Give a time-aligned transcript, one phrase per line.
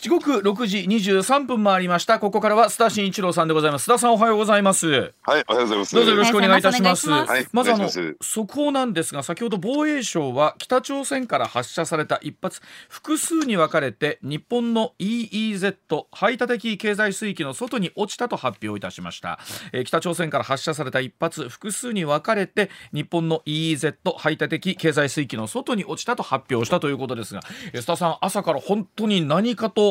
[0.00, 2.18] 時刻6時23分回りました。
[2.18, 3.90] ここからは須田慎一郎さんでございます。
[3.90, 4.88] 須田さんおはようございます。
[4.88, 5.94] はいおはようございます。
[5.94, 7.10] どうぞよろしくお願いいたします。
[7.10, 7.88] はいまずあの
[8.20, 15.76] 速報なんですが先ほど防衛省は北朝鮮から発射された一発複数に分かれて日本の EEZ
[16.12, 19.38] 排他的経済水域の外に落ちたと発表いたしました、
[19.72, 27.40] えー北朝鮮から発射された一発複数に分かれて日本の EEZ 排他的経済水域の外に落ちたと発表したということですが
[27.72, 29.85] えー須田さん朝から本当に何かと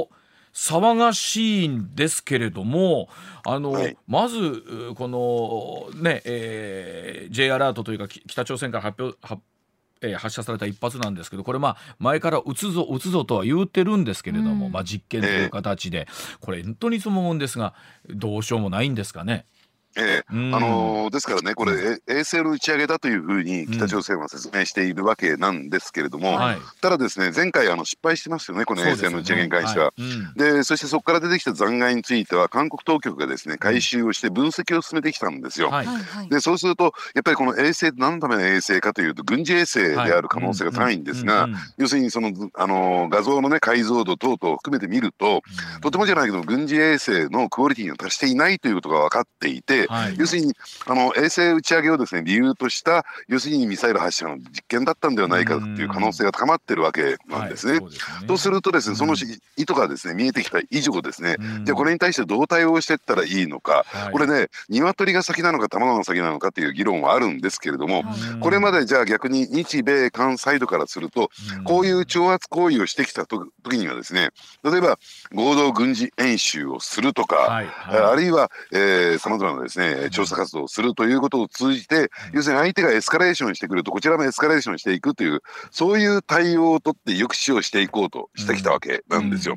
[0.53, 3.09] 騒がしいんですけれども
[3.45, 3.97] あの、はい。
[4.07, 9.41] まずうこのね、えー J アラートというかき北朝鮮から発表発
[10.01, 14.71] えー発射された一発なんですけどこれまあ前から撃つぞ撃つぞとは言うてるんですけれども、うん。
[14.71, 16.07] まあ、実験という形で、
[16.39, 17.73] これ本当にそのもんですが
[18.09, 19.45] どうしようもないんですかね。
[19.97, 20.25] ええ。
[20.31, 29.93] うんあのーですからねこれ、え衛星の打ち上げだというふうに北朝鮮は説明しているわけなんですけれども、はい、ただですね前回あの失敗してますよねこの衛星の打ち上げに関しては。
[29.97, 35.69] そうですよねでそしてそこから出てきた残骸については韓国当局がですね回収をして分析を進めてきたんですよ。
[35.69, 35.85] はい。
[35.85, 36.03] はいはい。
[36.03, 36.29] はい。
[36.29, 41.61] でそうするとやっぱりこの衛星って何のための衛星かというと軍事衛星である可能性が高いんですが、うんうんうん。
[41.77, 45.41] 要するにそのあの画像のね解像度等々を含めて見ると
[45.81, 50.15] とてもじゃないけど軍事衛星のクオリティには達していないということが分かっていて、はい。
[50.17, 50.53] 要するに
[50.85, 57.73] あの衛星打ち上げをですね理由とした要するにミサイル発射の実験だったんではないかという可能性が高まってるわけなんですね。
[57.73, 57.89] はいそう
[58.21, 58.27] ね。
[58.27, 59.17] とするとですねそのうん
[59.57, 64.11] 意図がですね見えてきた以上ですね、うんじゃあこれに対してどう対応していったらいいのか、はい。
[64.11, 71.29] これね鶏が先なのか卵が先なのかという議論はあるんですけれども、うんこれまでじゃあ逆に日米韓サイドからすると
[71.63, 74.29] こういう挑発行為をしてきたと時にはですね
[74.63, 74.99] 例えば
[75.33, 77.97] 合同軍事演習をするとか、はいはい。
[77.97, 78.51] あるいは
[79.19, 79.74] さまざまなですね
[80.11, 89.55] 調査活動をするということを通じて、要するに相手がエスカレーションしてくるとこちらもエスカレーションしていくというそういう対応を取って抑止をしていこうとしてきたわけなんですよ。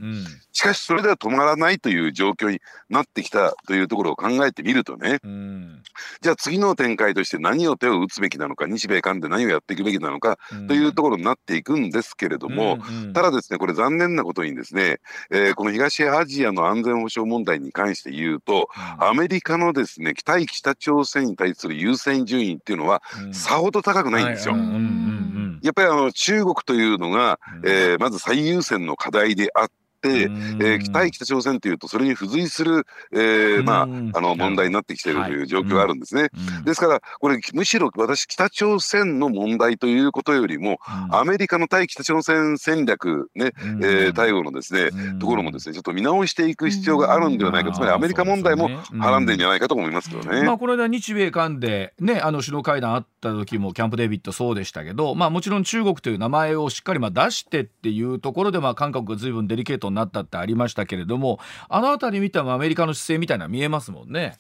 [0.53, 5.83] しかしそれでは止まらないという状況になってきたというところを考えてみるとねうん。
[6.21, 12.79] じゃあ次の展開として何を手を打つべきなのか日米韓で何をやっていくべきなのかというところになっていくんですけれども、
[13.15, 14.99] ただですねこれ残念なことにですね、
[15.31, 23.35] えーこの東アジアの安全保障問題に関して言うとアメリカのですね対北朝鮮に対する優先順位っていうのはうん。
[23.35, 24.55] さほど高くないんですよ。
[25.63, 27.69] やっぱりあの中国というのが、うん。
[27.69, 29.73] えーまず最優先の課題であって、
[30.05, 36.29] えー対北朝鮮というとそれに付随する、えーまあ、うんあの問題になってきているという状況があるんですね。
[36.59, 36.65] うん。
[36.65, 40.79] ですからこれむしろ私北朝鮮の問題ということよりも
[41.11, 43.85] アメリカの対北朝鮮戦略ね、うん。
[43.85, 45.19] えー対応のですね、うん。
[45.19, 47.75] ところもですねちょっと見直していく必要があるんではないか、うん。
[47.75, 50.43] つまりアメリカ問題もはらんでんじゃないかと思いますよね。
[50.45, 61.39] まあこの間日米韓でねあの首脳会談あった時もキャンプ・デービッドそうでしたけどまあもちろん中国という名前をしっかりまあ出してっていうところでまあ韓国が随分デリケートになったってありましたけれども
[61.69, 64.39] あの辺り見てもアメリカの姿勢みたいな見えますもんね。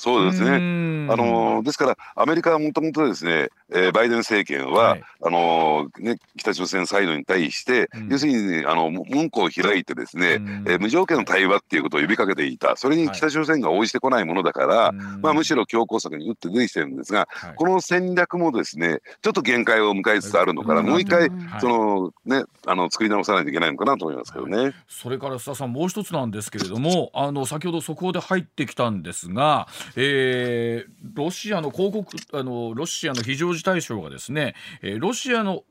[0.00, 0.60] そうですね。
[0.60, 5.02] ねあのーですからアメリカはもともとですね、えーバイデン政権は、はい。
[5.24, 8.08] あのーね、北朝鮮サイドに対して、うん。
[8.08, 10.64] 要するに、ね、あの門戸を開いてですね、うん。
[10.68, 12.76] えー無条件の対話っていうことを呼びかけていた。
[12.76, 17.54] それに北朝鮮が応じてこないものだから、まあ、むしろ強硬策に打って出てきてるんですが、はい。
[17.56, 20.86] この戦略もですねちょっと限界を迎えつつあるのかな、うん。
[20.86, 21.60] もう一回、はい。
[21.60, 24.74] そのねあの作り直さないといけないのかなと思いますけどね。
[24.86, 29.66] それから須田さんもう一つなんですけれどもあの先ほど速報で入ってきたんですが、
[29.96, 35.64] えーロシアの広告あのロシアの非常事態省がですね、えーロシアの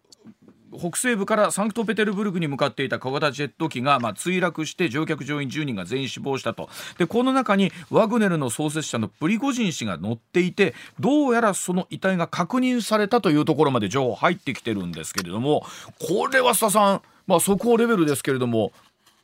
[0.77, 15.65] 北西部からサンクトペテルブルクに向かっていた小型ジェット機が、まあ、墜落して乗客乗員10人が全員死亡したとでこの中にワグネルの創設者のプリゴジン氏が乗っていてどうやらその遺体が確認されたというところまで情報入ってきてるんですけれども
[15.99, 18.71] これは須田さん、まあ、速報レベルですけれども、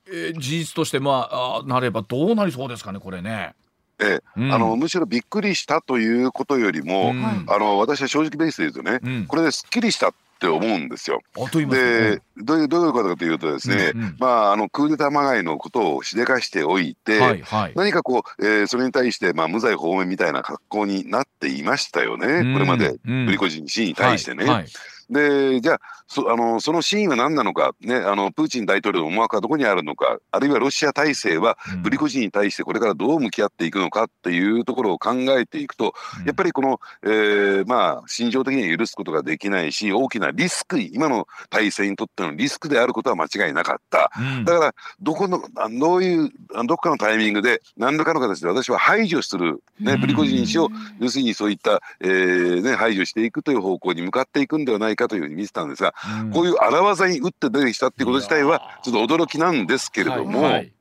[0.08, 3.53] えー事実として、まあ、あなればどうなりそうですかねこれね。
[4.00, 4.22] ええ。
[4.38, 4.54] うん。
[4.54, 7.46] あのむしろびっくりしたということよりも、うん。
[7.48, 9.26] あの私は正直ベースで言うとね、うん。
[9.28, 11.22] これですっきりしたって思うんですよ。
[11.70, 14.16] で、どういうどういうことかというとですね、うんうん。
[14.20, 17.73] まああのクーデターまがいのことをしでかしておいて、はいはい。
[17.76, 22.53] 何かこう、えーそれに対してまあ無罪放免みたいな格好になっていましたよね、うん。
[22.53, 22.96] これまで。
[23.06, 23.26] うん。
[23.26, 24.44] プリコジン氏に対してね。
[24.46, 24.66] はいはい
[25.09, 31.84] でじゃあそあのその真意は何なのか、ね、あのプーチン大統領の思惑はどこにあるのかあるいはロシア体制はうん。
[31.84, 35.94] プリコジンに対してこれからどう向き合っていくのかっていうところを考えていくと、
[36.26, 44.11] やっぱりこの、えーまあ心情的には許すことができないし大きなリスク今の体制にとってのリスクであることは間違いなかった。
[44.17, 44.46] うん。
[44.46, 50.70] だからどこのあどういうあどっかのタイミングで何らかの形で私は排除する、ね、プリコジン氏を
[51.00, 56.31] 要するにそういった、えーね、排除していくという方向に向かっていくんではないないかというふうに見てたんですが、うん。
[56.31, 60.73] こういう荒技に打って出てきたっていうこと自体はちょっと驚きなんですけれども、はいはい。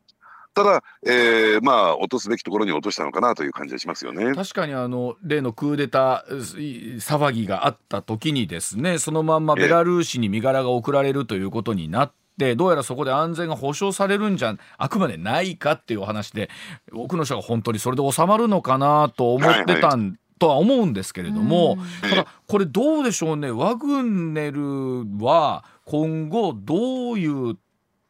[0.54, 4.34] ただ、えーまあ落とすべきところに落としたのかなという感じがしますよね。
[4.34, 16.50] 確かにあの例のクーデターい騒ぎがあった時にですねそのまんまベラルーシに身柄が送られるということになってどうやらそこで安全が保障されるんじゃあくまでないかっていうお話で
[16.92, 27.56] 多くの人が本当にそれで収まるのかなと思ってたん、とは思うんですけれども、ただこれどうでしょうねワグネルは今後どういう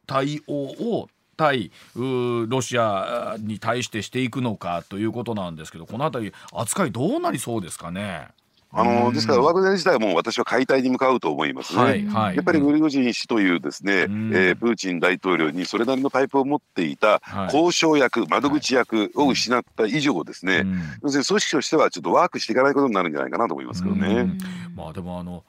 [0.07, 8.29] 対応を対ロシアに対してしていくのかということなんですけどこの辺り扱いどうなりそうですかね？
[8.73, 9.13] あのうん。
[9.13, 11.81] ですからワグネル自体はもう私は解体に向かうと思いますね。
[11.81, 14.31] はいはい、やっぱりプリゴジン氏というですね、うん。
[14.33, 17.55] えープーチン大統領にそれなりのパイプを持っていたはい。
[17.55, 20.79] 交渉役、窓口役を失った以上ですね、うん。
[21.03, 24.07] 要するに組織としてはちょっとワークしていかないことになるんじゃないかなと思いますけどね。
[24.07, 24.37] うん。
[24.75, 25.43] まあでもあの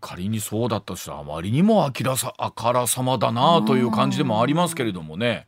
[0.00, 5.46] 仮にそうだったとしたらあまりにもあきらさあからさまだなという感じでもありますけれどもね。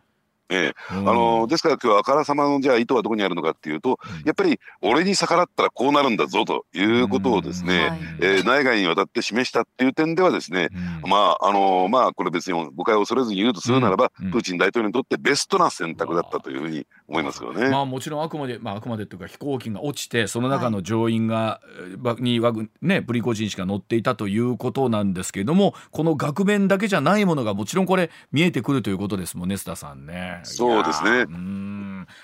[0.51, 0.95] ええ。
[0.97, 1.09] うん。
[1.09, 4.27] あのですから今日あからさまのじゃあ意図はどこにあるのかっていうと、うん。
[4.27, 8.01] やっぱり俺に逆らったらこうなるんだぞということをですね、はい。
[8.21, 10.69] えー内外にわたって示したっていう点ではですね、
[11.03, 11.11] うん。
[11.11, 17.69] まああのまあこれ別に誤解を恐れずに言うとするならば、プーチン大統領にとってベストな選択だったというふうに思いますよね。
[17.69, 30.40] まあもちろんあくまでまああくまでというか飛行機が落ちてその中の乗員が、えーばにワグねプリゴジン氏が乗っていたということなんですけれどもこの額面だけじゃないものがもちろんこれ見えてくるということですもんね須田さんね。
[30.45, 31.27] そうですね。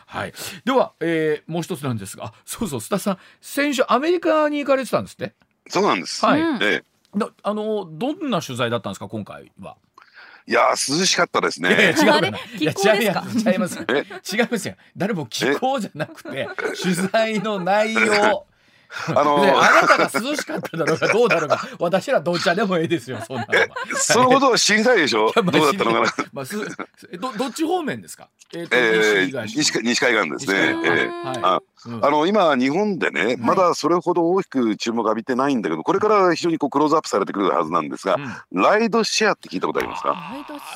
[0.06, 0.32] はい。
[0.64, 2.26] では、えーもう一つなんですが。
[2.26, 2.80] あそうそう。
[2.80, 5.34] 須田さん先週アメリカに行かれてたんですね。
[5.68, 6.24] そうなんです。
[6.24, 6.40] はい。
[6.40, 6.62] うん。
[6.62, 6.82] え
[7.16, 9.76] だあのどんな取材だったんですか今回は？
[10.48, 12.28] えいやー涼しかったですいやいやね。
[12.58, 12.62] 違う。
[12.62, 13.24] いや気候ですか？
[13.26, 14.74] 違ういや違いますえ違いますよ。
[14.96, 16.48] 誰も気候じゃなくて
[16.82, 18.46] 取材の内容
[19.08, 23.66] あの ね、あなたが涼しかっただろうがどうだろうが私らどっちでもいいですよそんなのは。
[23.94, 25.32] そのことを知りたいでしょ？
[25.42, 26.06] まあどうだったのかな？
[26.32, 30.76] まあ、すどどっち方面ですか、えーとえー西東西海岸ですね。
[30.84, 31.28] ええ。
[31.28, 31.38] はい。
[31.42, 32.04] あうん。
[32.04, 38.16] あの今日本でねまだそれほど大きく注目浴びてないんだけどこれから非常にこうクローズアップされてくるはずなんですが
[38.52, 38.62] うん。
[38.62, 40.08] ライドシェアって聞いたことありますか？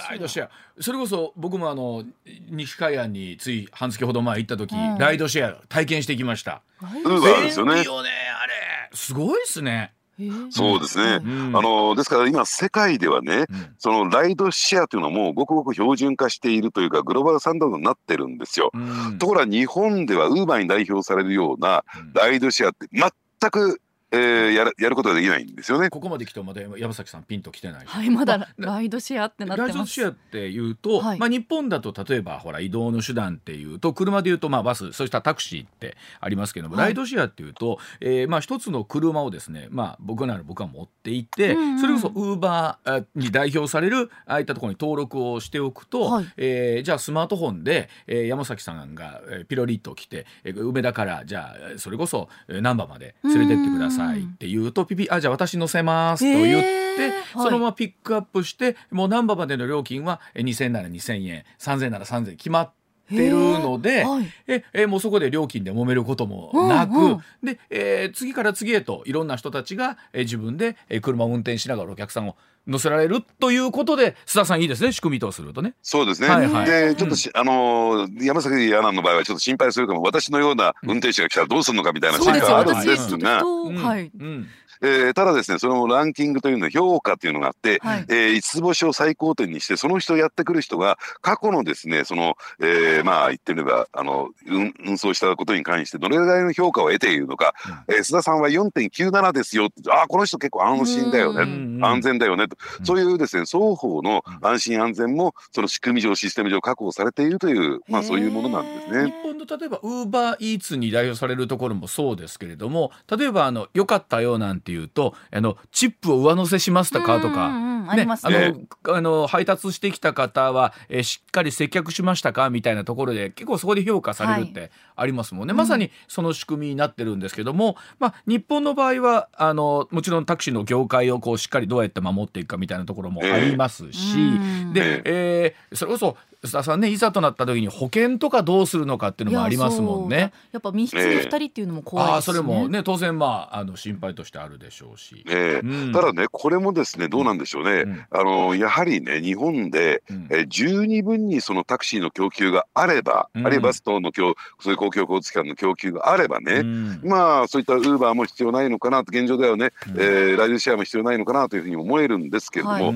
[0.08, 0.50] ライドシェア
[0.80, 2.04] それこそ僕もあの
[2.50, 4.98] 西海岸につい半月ほど前行った時、うん。
[4.98, 6.62] ライドシェア体験してきました。
[6.82, 7.74] ライドウーバーですよね。
[7.74, 8.08] 便利よね
[8.42, 8.90] あれ。
[8.94, 9.92] すごいですね。
[10.18, 10.50] えー。
[10.50, 11.20] そうですね。
[11.22, 11.56] うん。
[11.56, 13.74] あのですから今世界ではねうん。
[13.78, 18.70] そのライドシェアというのはもうごくごく標準化しているというかグローバルスタンダードになってるんですよ。
[18.72, 19.18] うん。
[19.18, 22.12] ところが日本ではウーバーに代表されるようなうん。
[22.14, 25.88] ライドシェアって全く、えーやるやることができないんですよね。
[25.90, 27.86] ここまで来てもまだ山崎さんピンと来てない。
[27.86, 29.72] はいまだあライドシェアってなってます。
[29.74, 31.18] ライドシェアっていうと、はい。
[31.18, 36.84] まあ、日本だと例えばほら移動の手段っていうと車でいうとまあバスそうしたタクシーってありますけども、はい。
[36.86, 46.26] ライドシェアっていうと、えーまあ、一つの車をですね、まあ、僕なら僕は持っていて、うんうんそれこそウーバーに代表されるああいったところに登録をしておくと、はい。
[46.36, 62.79] えーじゃあスマートフォンで、えー山崎さんが、えーピロリッと来て、えー梅田からじゃあそれこそえー難波まで連れてってくださいって言うとピピあじゃあ私乗せますと言って、そのままピックアップしてもう難波までの料金はえー2000なら2000円3000なら3000円決まって
[63.16, 64.26] るので、はい。
[64.46, 67.18] ええもうそこで料金で揉めることもなく、うんうん。
[67.42, 72.36] で、えー次から次へといろんな人たちが、えー自分で、えー車を運転しながらお客さんを
[72.66, 75.74] 乗せられるということで須田さんいいですね仕組みとするとね。
[75.82, 76.28] そうですね。
[76.28, 76.66] はいはい。
[76.66, 83.74] で、ちょっとし、あのー山崎アナの場合はちょっと心配するかも、私のような運転手が来たらどうするのかみたいなそうですよ心配はあるん私ですが、うん。
[83.76, 84.10] はい。
[84.18, 84.46] うん
[84.82, 88.04] えーただですね、そのランキングというのは評価というのがあって、はい。
[88.08, 97.54] えー五つ星を最高点にして、その人やってくる人が、過去のですね、その、えーまあ言ってみれば、あの、運運送したことに関して、どれぐらいの評価を得ているのか、
[97.88, 101.42] えー須田さんは4.97ですよって、ああ、この人結構安心だよね。
[101.42, 102.86] うん安全だよねと、うん。
[102.86, 109.14] そういうですね双方の安心安全もその仕組み上システム上確保されているというまあそういうものなんです日ね。
[109.22, 117.46] 本の例えばウーバーイーツに代表されるところもそうですけれども例えばあの良かったよなんていうとあのチップを上乗せしましたかとか。
[117.48, 125.56] うんうんうんありますあねのあの配達してきた方は、えーしっかり接客しましたかみたいなところで結構そこで評価されるってありますもんね、うん。
[125.56, 134.72] まさにその仕組みになってるんですけども、まあ、日本の場合はあのもちろんタクシーの業界をこうしっかりどうやって守っていくかみたいなところもありますし、うん。
[134.72, 140.32] で、えーそれこそ須田さんねいざとなった時に保険とかどうするのかっていうのもありますもんね。
[140.46, 142.14] いやっぱ密室で二人っていうのも怖いですね。
[142.14, 145.24] ああそれもね当然まああの心配としてあるでしょうし。
[145.28, 145.66] ええ。
[145.66, 145.92] うん。
[145.92, 148.04] ただね、これもですね、どうなんでしょうね、うん。
[148.10, 150.28] あのやはりね、日本で、うん。
[150.30, 153.46] えー十二分にそのタクシーの供給があれば、うん。
[153.46, 157.00] あるいはバス等の供そういう公共交通機関の供給があればね、うん。
[157.02, 160.00] まあそういったウーバーも必要ないのかなと現状ではね、うん。
[160.00, 162.92] えーライドシェアも必要ないのかなというふうに思えるんですけれども、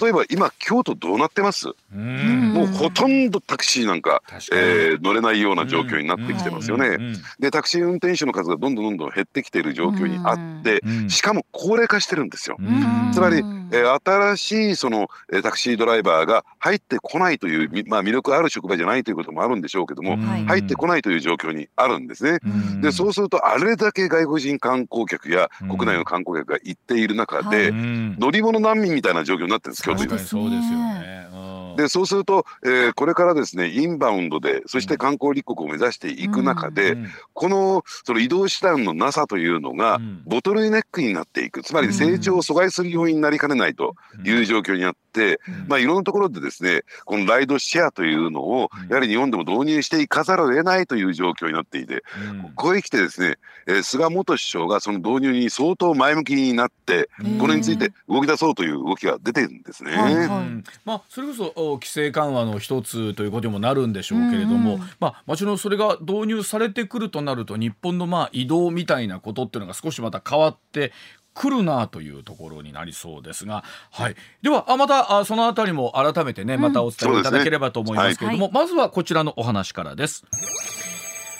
[0.00, 2.52] 例えば今京都どうなってます、うん。
[2.54, 6.86] もうほとんどタクシーなんか、えー乗れないような状況になってきてますよね。
[6.86, 7.16] うんうん。
[7.40, 12.56] でタクシー運転手の数がどんどんどんどん減ってきている状況にあって、うんしかも高齢化してるんですよ。
[12.58, 13.12] うん。
[13.12, 13.68] つまりうん。
[13.72, 20.44] えー新しいその、えータクシードライバーが入ってこないという、みまあ、魅力ある職場じゃないということもあるんでしょうけども、はい。
[20.44, 22.38] 入ってこないという状況にあるんですね。
[22.44, 22.80] うん。
[22.80, 25.68] でそうするとあれだけ外国人観光客やうん。
[25.68, 28.16] 国内の観光客が行っている中はで、うん。
[28.18, 31.28] 乗り物難民みたいな状況になってるんです京都そうですよね。
[31.72, 31.76] うん。
[31.76, 37.08] でそうすると、えーこれからですねインバウンドでそして観光立国を目指していく中で、うん。
[37.32, 40.22] このその移動手段のなさというのが、うん。
[40.26, 41.62] ボトルネックになっていく。
[41.62, 45.66] つまり成長を阻害する要因になりかねないという状況にあって、うん。
[45.68, 48.88] まあ、いろんなところでですねこのライドシェアというのをうん。
[48.88, 52.42] やはり日本でも導入していかざるを得ないという状況になっていてうん。
[52.42, 53.36] ここへ来てですね、
[53.66, 57.38] えー菅元首相がその導入に相当前向きになってうん。
[57.38, 59.96] これについて動き出そうという動きが出てるんですね。
[59.96, 60.64] はいうん。
[60.84, 64.80] まあ、それこそお規制緩和の一つということにもなるんでしょうけれども、うん。
[64.80, 70.92] うんまあ、もちろんそれが導入されてくるとなると日本のまあ移動みたいなことっていうのが少しまた変わって
[71.34, 80.24] くるなというところになりそうですが、はい、ではあまたあそのあたりも改めてねまたお伝えいただければと思いますけれども、まずはこちらのお話からです。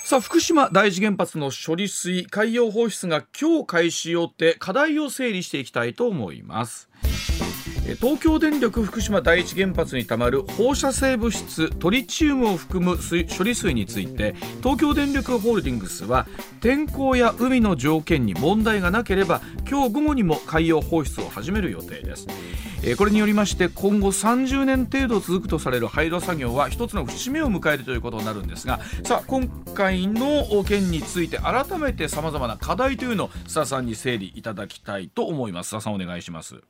[0.05, 6.89] さあ福島第一原発の処理水海洋放出が今日開始予定課題を整理していきたいと思います。
[7.05, 7.52] え
[7.83, 16.27] 東京電力福島第一原発にたまる放射性物質トリチウムを含む処理水について東京電力ホールディングスは
[16.61, 22.29] 天候や海の条件に問題がなければ今日午後にも海洋放出を始める予定です
[22.97, 36.63] これによりまして今後30年程度続くとされる廃炉作業は一つの節目を迎えるということになるんですがさあ今回の件について改めてさまざまな課題というのを須田さんに整理いただきたいと思います須田さんお願いします。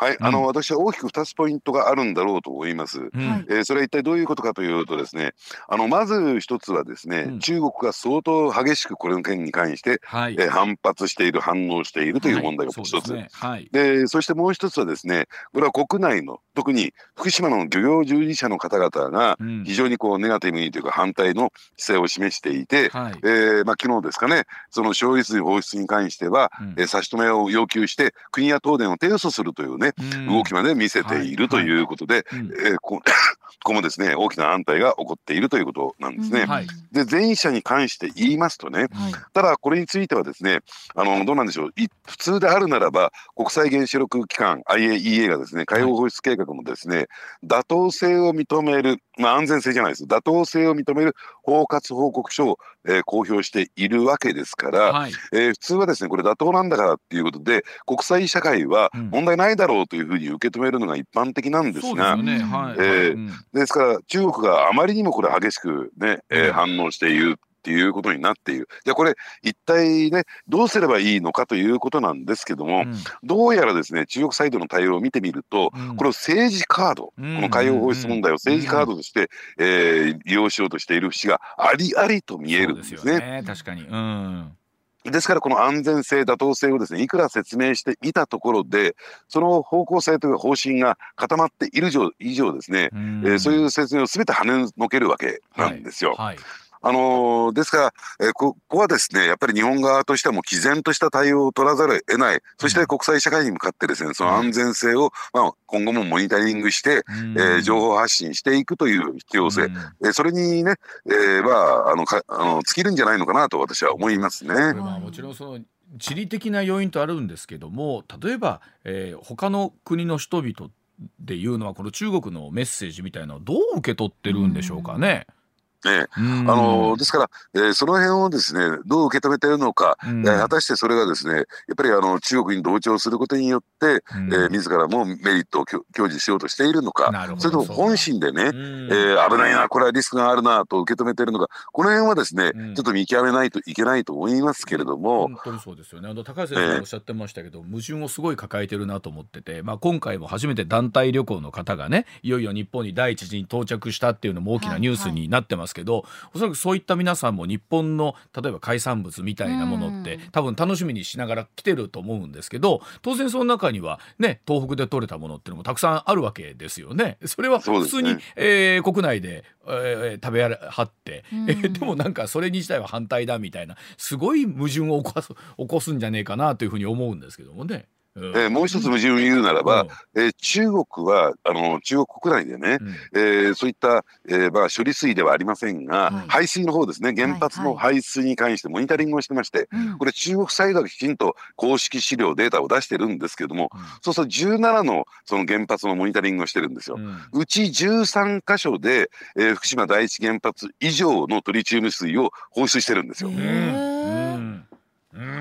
[0.00, 3.10] はい、あの私は大きく2つポイントがあるんだろうと思います。
[3.12, 3.28] うん。
[3.28, 3.46] はい。
[3.50, 5.34] えーそれは一体どういうことかというとですね
[5.68, 7.38] あのまず一つはですね、うん。
[7.40, 10.36] 中国が相当激しくこれの件に関して、はい。
[10.38, 13.28] えー反発している反応しているという問題がはい一つ、そうですね。
[13.32, 13.68] はい。
[13.72, 19.64] でそしてもう一つはですねこれは国内の特に福島の漁業従事者の方々がうん。
[19.64, 23.14] 非常にこうネガティブにというか反対の姿勢を示していて、はい。
[23.22, 26.74] えーまあ、昨日ですかねその処理水放出に関しては、うん。
[26.78, 30.26] えー差し止めを要求して国や東電を提訴するというね、うん。
[30.26, 33.02] 動きまで見せているということで、うんえーこ
[33.50, 36.46] ここもですね大きな反対が起こっているということなんですね。
[36.46, 36.66] はい。
[36.92, 39.12] で前者に関して言いますとねはい。
[39.32, 40.60] ただこれについてはですね
[40.94, 41.72] あのどうなんでしょう。
[41.76, 47.06] い普通であるならば国際原子力機関 IAEA がですね海洋放出計画もですね、
[47.44, 50.04] 妥当性を認める、まあ、安全性じゃないです。
[50.04, 55.12] 妥当性を認める包括報告書を、えー公表しているわけですから、はい。
[55.32, 59.10] えー普通はですねこれ妥当なんだからっていうことで国際社会はうん。
[59.10, 62.52] 問題ないだろうというふうに受け止めるのが一般的なんですが、そうですよね。
[62.52, 62.76] はい。
[62.78, 66.52] えーうんですから中国があまりにもこれ激しくね、えーうん。
[66.52, 68.68] 反応しているっていうことになっている。
[68.84, 72.94] じゃあこれ一体ねどうすればいいのかということなんですけども、うん。
[73.22, 75.96] どうやらですね中国サイドの対応を見てみると、うん。
[75.96, 77.36] これを政治カード、うん。
[77.36, 79.28] この海洋放出問題を政治カードとして、
[79.58, 83.42] えー利用しようとしている節がありありと見えるんですそうよね。
[83.46, 83.82] 確かに。
[83.82, 84.56] うん
[85.04, 88.96] ですからこの安全性妥当性をですねいくら説明してみたところで
[89.28, 93.22] その方向性というか方針が固まっている以上ですね、うん。
[93.24, 96.14] えーそういう説明をすべて跳ねのけるわけなんですよ。
[96.14, 96.36] はい
[96.82, 102.40] あのーですから、えーこここはですねやっぱり日本側としてはもう毅然とした対応を取らざるを得ない。
[102.58, 107.32] そして国際社会に向かってですねその安全性を、まあ、今後もモニタリングして、うん。
[107.32, 109.76] えー情報発信していくという必要性、うん。
[110.04, 114.54] えーそれにね、えーまああのかあの尽きるんじゃないのかなと私は思いますね。
[114.74, 115.60] まあもちろんその
[115.98, 120.70] 地理的な要因とあるんですけども例えば、えー他の国の人々
[121.18, 124.98] でいうのはこの中国のメッセージみたいなのをどう受け取ってるんでしょうかね。
[124.98, 125.39] ねうん
[125.88, 130.26] あのーですから、えーその辺をですねどう受け止めているのか、うん。
[130.26, 131.46] えー果たしてそれがですねやっ
[131.76, 134.32] ぱりあの中国に同調することによって、うん。
[134.32, 138.88] えー自らもメリットを享享受しようとしているのかなるほどそれとも本心でね、うん。
[138.90, 142.74] えー危ないなこれはリスクがあるなと受け止めているのかこの辺はですね、うん。
[142.74, 146.08] ちょっと見極めないといけないと思いますけれども、本当にそうですよね。
[146.08, 167.18] あの高橋先生がおっしゃってましたけど、矛盾をすごい抱えてるなと思ってて、まあ、今回も初めて団体旅行の方がねいよいよ日本に第一次に到着したっていうのも大きなニュースになってますますけどおそらくそういった皆さんも日本の例えば海産物みたいなものって多分楽しみにしながら来てると思うんですけど当然その中にはね東北で採れたものっていうのもたくさんあるわけですよね。
[167.24, 177.86] それは普通に、ねえー、国内で、えー、食べはって、えー、 でもなんかそれに自体は反対だみたいなすごい矛盾を起こす起こすんじゃねえかなというふうに思うんですけどもね。
[178.20, 196.96] えー、もう一つ矛盾を言うならば、えー、中国はあの中国国内でね、うん、えー、そういった、えーまあ、処理水ではありませんが、はい、排水の方ですね原発の排水に関してモニタリングをしてまして、はいはい、これ中国サイドがきちんと公式資料データを出してるんですけども、うん、そうすると17のその原発のモニタリングをしてるんですよ。
[196.98, 203.30] うん、うち13箇所で、えー、福島第一原発以上のトリチウム水を放出してるんですよ。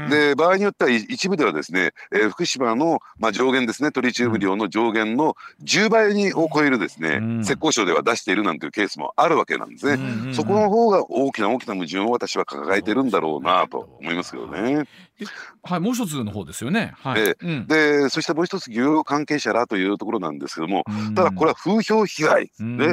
[0.09, 14.85] で場合によっては一部ではですね、えー、福島の、まあ、上限ですねトリチウム量の上限の10倍にを超えるですね、うん、浙江省では出しているなんていうケースもあるわけなんですね、そこの方が大きな大きな矛盾を私は抱えてるんだろうなと思いますけどね。
[15.63, 16.93] はい、もう一つの方ですよね。
[16.97, 17.35] はい、
[17.67, 20.83] で、そしてもう一つ漁業関係者らというところなんですけども、
[21.15, 22.45] ただこれは風評被害。
[22.45, 22.91] で、え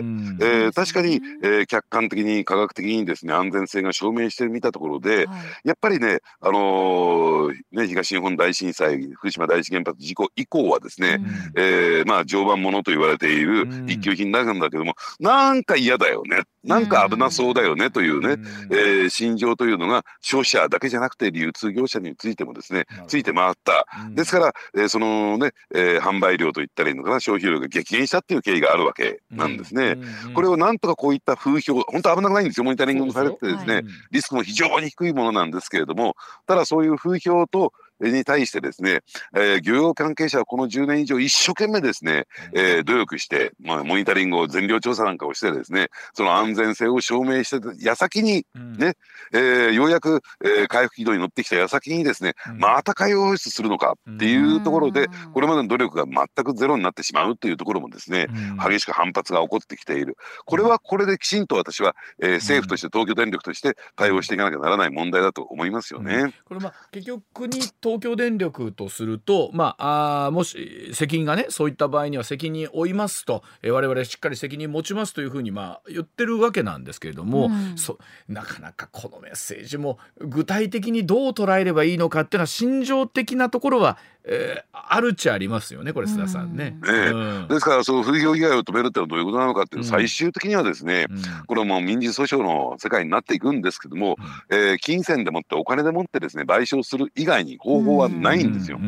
[0.69, 11.21] ー、確かに、えー、客観的に科学的にですね安全性が証明してみたところで、はい、やっぱりねあのー、ね東日本大震災福島第一原発事故以降はですね、
[11.57, 16.43] えー、まあ常磐ものと言われている一級品なんだけども、なんか嫌だよね。
[16.67, 29.97] なんか危なそうだよねというね、えー、心情というのが消費者だけじゃなくて流通業者についてもですねついて回った、ですから、えー、そのね、えー、販売量といったらいいのかな消費量が激減したっていう経緯があるわけなんですね。
[30.35, 39.01] これをなんとかこういった風評本当危なくないんですよモニタリングもされてですね、リスクも非常に低いものなんですけれどもただそういう風評とに対してですね、
[39.35, 48.95] えー、漁業関係者はこの10年以上一生懸命ですね、えー、努力して、まあ、モニタリングを全量調査なんかをしてですねその安全性を証明して矢先にね、
[49.33, 58.27] うん、えー、ようやく、えー、回復軌道に乗ってきた矢先にですね、うん、また海洋放出するのかっていうところで、これまでの努力が全くゼロになってしまうというところもですね、
[58.63, 60.17] 激しく反発が起こってきている。
[60.45, 66.35] これはこれできちんと私は、えー、政府として東京電力として対応していかなきゃならない問題だと思いますよね。
[66.45, 86.77] これまあ結局国東京電力とすると、まあ、あもし責任がねそういった場合には責任を負いますと、えー、我々しっかり責任持ちますというふうに、まあ、言ってるわけなんですけれども、うん、そなかなかこのメッセージも具体的にどう捉えればいいのかっていうのは心情的なところはえー、あるっちゃありますよねこれ須田さんね。
[86.83, 94.17] ねうん、ですからその風評被害を止めるってのはどういうことなのかっていう、最終的にはですね、うん、これはもう民事訴訟の世界になっていくんですけども、
[94.51, 98.81] うん、えー、金銭でもってお金でもってですね賠償する以外に方法はないんですよ。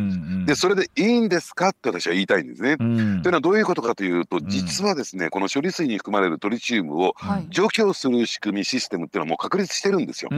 [0.46, 2.76] でそれでいいんですかって私は言いたいんですね。
[2.76, 7.14] というのはどういうことかというと実はですねこの処理水に含まれるトリチウムを
[7.50, 10.30] 除去する仕組みシステムっていうのはもう確立してるんですよ。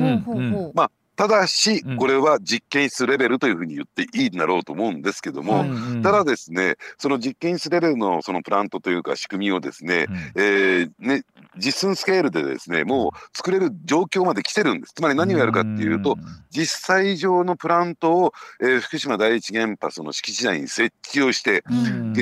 [0.75, 5.67] まあただし、これは実験室レベルというふうに言っていいんだろうと思うんですけども、
[6.03, 11.25] ただですね、その実験室レベルのそのプラントというか仕組みをですね、うん、えー、ね、
[11.57, 14.95] 実寸スケールでですね、もう作れる状況まで来てるんです。
[14.95, 16.17] つまり何をやるかっていうと、
[16.51, 21.65] 実際上のプラントを、えー、福島第一原発の敷地内に設置をして、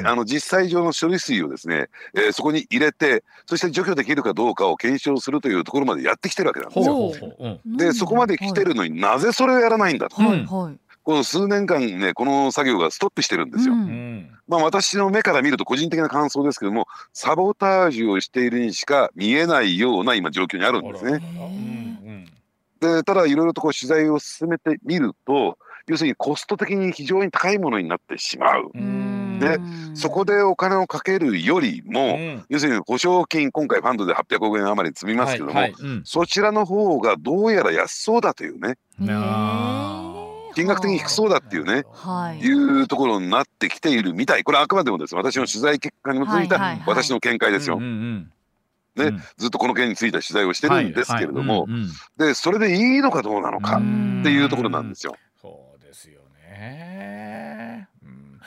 [0.04, 7.58] あの実際上の処理水をですね、えー、そこに入れて、そして除去できるかどうかを検証するというところまでやってきてるわけなんですよ。
[7.76, 10.16] で、そこまで来てるのになぜそれをやらないんだと。
[10.16, 13.72] はいはいこの数年間ねこの作業がストップしてるんですよ。
[13.72, 22.26] うん、まあ私の目から見ると個人的な感想ですけどもサボタージュをしているにしか見えないような今状況にあるんですね。
[22.80, 28.70] でただいろいろとこう取材を進めてみると要するにコスト的に非常に高いものになってしまう。
[29.40, 29.58] で
[29.94, 35.80] そこでお金をかけるよりも、うん、要するに保証金今回ファンドで800億円余り積みますけども、はいはい。
[35.80, 38.76] うん、そちらの方がどうやら安そうだというね。
[40.58, 44.42] 金額的に低そうだっていうね、はい、いうところになってきているみたい。
[44.42, 47.78] これはあくまでもです私の取材結果に基づいた私の見解ですよ。
[47.78, 48.26] ね、
[49.36, 51.68] ずっとこの件について取材をしてるんですけれども、
[52.16, 53.78] でそれでいいのかどうなのかっ
[54.24, 55.14] ていうところなんですよ。
[55.40, 57.57] そうですよね、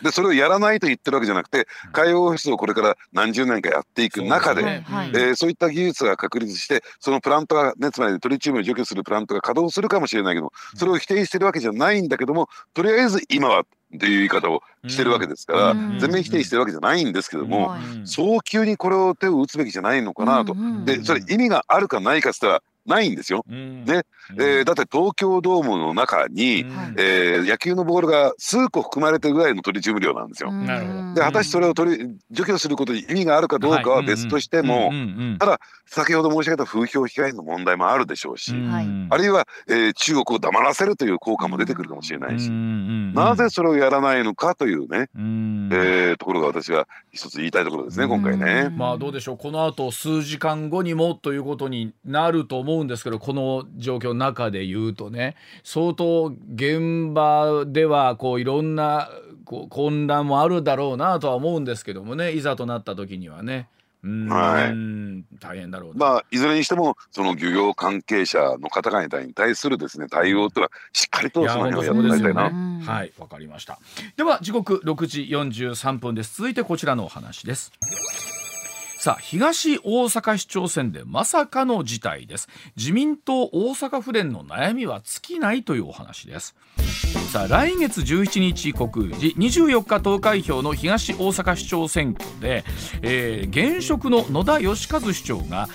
[0.03, 4.85] でそれをやらないと言ってるわけじゃなくて海洋放出をこれから何十年かやっていく中でそう、ね。
[4.87, 20.55] はい、えー、そういった技術が確立してそのプラントが、ね、つまりトリチウムを除去するプラントが稼働するかもしれないけどそれを否定してるわけじゃないんだけどもとりあえず今はっていう言い方をしてるわけですから、全面否定してるわけじゃないんですけども、早急にこれを手を打つべきじゃないのかなと。
[20.85, 23.43] でそれ意味があるかないかっつったらないんですよ。
[23.49, 23.85] うん。
[23.85, 24.03] ね。
[24.37, 26.95] えーだって東京ドームの中に、うん。
[26.97, 30.51] えー野球のボールが数個含まれてるぐらいのトリチウム量なんですよ。
[30.51, 31.13] なるほど。
[31.15, 34.97] で果たしてそれを取り除去することに意味があるかどうかは別としても、うんう
[35.33, 38.71] んただ先ほど申し上げた風評被害の問題もあるでしょうし、うん。
[38.71, 38.87] はい。
[39.09, 45.69] あるいは、えー中国を黙らせるという効果も出てくるかもしれないし、うんなぜそれをやらないのかというね、うん。
[45.71, 48.69] えーところが私は一つ言いたいところですね、今回ね。
[48.69, 49.37] まあどうでしょう。
[49.37, 59.09] この後数時間後にもということになると思うんですけどこの状況の中で言うとね相当現場ではこういろんな
[59.45, 63.67] こう混乱もあるだろうなとは思うんですけどもねいざとなった時にはね
[64.03, 66.05] うん、はい大変だろうな。
[66.13, 72.47] まあ、いずれにしてもその漁業関係者の方々に対するですね対応というのはしっかりとその辺は本当やってもらいたいな。
[72.47, 73.79] うんはい、わかりました。
[74.17, 76.37] では時刻6時43分です。
[76.37, 77.71] 続いてこちらのお話です。
[79.01, 82.47] さあ東大阪市長選でまさかの事態です。
[82.77, 86.55] 自民党大阪府連の悩みは尽きないというお話です。
[87.31, 92.63] さあ来月17日告示24日投開票の東大阪市長選挙で、
[93.01, 95.67] えー現職の野田義和市長が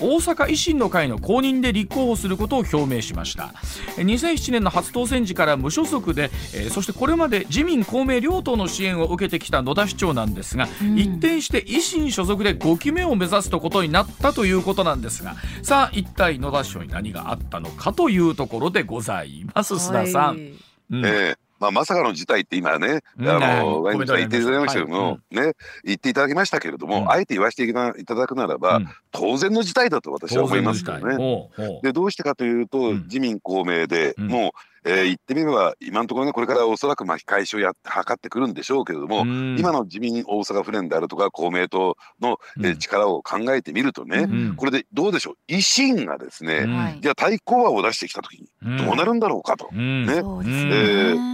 [0.00, 3.52] 大阪維新の会の公認で立候補することを表明しました。
[3.98, 10.98] えー2007年の初当選時から無所属で、えーそしてこれまで自民公明両党の支援を受けてきた野田市長なんですが、うん。
[10.98, 20.34] 一転して維新所属で5期目を目指すとことになったということなんですがさあ一体野田市長に何があったのかというところでございます須田さん。
[20.34, 20.52] はい。
[20.90, 21.06] うん。
[21.06, 23.28] ええまあ、まさかの事態って今ね、うん。
[23.28, 25.36] あはいの、ワインさん言っていただきましたけども、はい。
[25.36, 25.52] ね、
[25.84, 27.10] 言っていただきましたけれども、うん。
[27.10, 28.88] あえて言わせていただくならば、うん。
[29.12, 31.48] 当然の事態だと私は思いますけどね。
[31.82, 33.02] でどうしてかというと、うん。
[33.04, 34.26] 自民公明で、うん。
[34.26, 34.50] もう、
[34.84, 39.56] えー言ってみれば今のところねこれからおそらく巻き返しをやって図ってくるんでしょうけれども、うん。
[39.56, 42.78] 今の自民大阪府連であるとか公明党の、えーうん。
[42.78, 44.56] 力を考えてみるとね、うん。
[44.56, 45.52] これでどうでしょう？
[45.52, 46.76] 維新がですね、うん。
[46.76, 48.48] はいじゃあ対抗馬を出してきた時に
[48.84, 49.68] どうなるんだろうかと。
[49.72, 50.04] うん。
[50.04, 50.20] ね。
[50.20, 51.31] そうですうんね。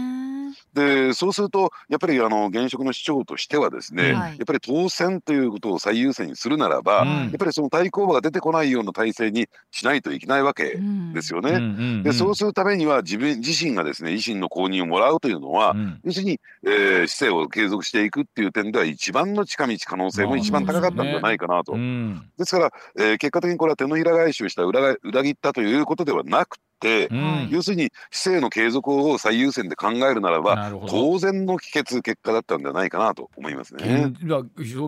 [0.79, 4.31] でそうするとやっぱりあの現職の市長としてはですね、はい。
[4.33, 7.09] やっぱり当選ということを最優先にするならば、うん。
[7.09, 10.79] やっぱりその対抗馬が出てこないような体制にしないといけないわけ
[11.15, 12.03] ですよね。
[12.03, 16.01] でそうするためには自分自身がですね維新の公認をもらうというのは、うん。
[16.05, 21.73] 要するに、えー、市政を継続していくっていう点では一番の近道可能性も一番高かったんじゃないかなと。
[21.73, 22.23] うん。
[22.39, 26.68] ですから、えー結果的にこれは手のひら返しをした裏が裏切ったということではなくて、
[27.11, 34.13] うん要するに市政の継続を最優先で考えるならば当然の帰結結果だったんじゃないかなと思いますね。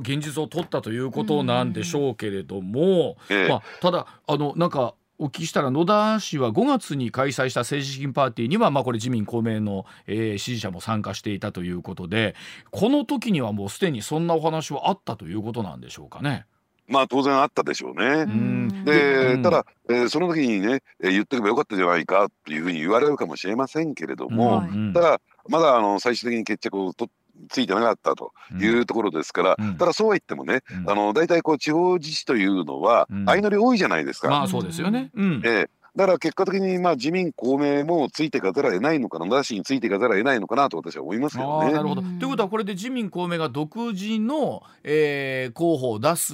[0.00, 12.34] 現実を取ったということなんでしょうけれども、ええまあ、ただあのなんかお聞きしたら野田氏は5月に開催した政治資金パーティーには、まあ、これ自民公明の、えー支持者も参加していたということで
[12.70, 16.46] この時にはもうすでにそんなお話はあったということなんでしょうかね。
[16.90, 18.24] まあ当然あったでしょうね。
[18.24, 18.84] ん。
[18.84, 19.42] で、うん。
[19.42, 27.08] ただ、えーその時にね、えー言っておけばよかったじゃないかというふうに言われるかもしれませんけれども、ただまだあの最終的に決着をと
[27.48, 29.76] ついてなかったというところですから、うん。
[29.76, 30.90] ただそうは言ってもね、うん。
[30.90, 33.24] あの大体こう地方自治というのはうん。
[33.24, 34.28] 相乗り多いじゃないですか。
[34.28, 35.10] まあそうですよね。
[35.14, 35.42] うん。
[35.44, 35.68] えー
[36.00, 41.72] だから結果的にまあ自民公明もついていかざるを得ないのかな野田氏についていかざるを得ないのかなと私は思いますけどね。
[41.72, 42.00] なるほど。
[42.00, 46.32] うんということはこれで自民公明が独自の、えー候補を出す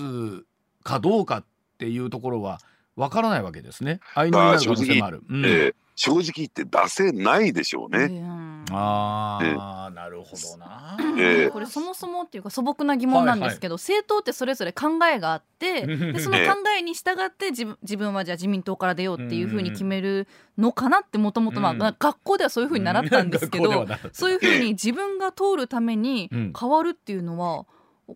[0.84, 1.44] かどうかっ
[1.78, 2.60] ていうところは
[2.96, 4.00] わからないわけですね。
[4.14, 5.22] 相乗りになる可能性もある。
[5.28, 5.44] うん。
[5.44, 8.04] えー正直言って出せないでしょうね。
[8.04, 8.64] うん。
[8.70, 10.98] ああ、なるほどな。
[11.18, 20.28] ええこれそもそもっていうか素朴な疑問なんですけど、政党ってそれぞれ考えがあってうん でその考えに従って自分自分はじゃあ自民党から出ようっていうふうに決める
[20.58, 21.78] のかなってもともとまあうん。
[21.78, 27.64] 学校ではそういうふうに習ったんですけど、 そういうふうに自分が通るためにうん変わるっていうのは、